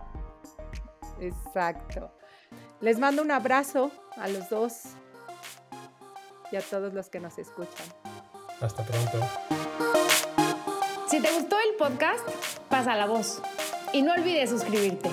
[1.21, 2.13] Exacto.
[2.81, 4.97] Les mando un abrazo a los dos
[6.51, 7.87] y a todos los que nos escuchan.
[8.61, 9.19] Hasta pronto.
[11.09, 12.27] Si te gustó el podcast,
[12.69, 13.41] pasa la voz
[13.93, 15.11] y no olvides suscribirte.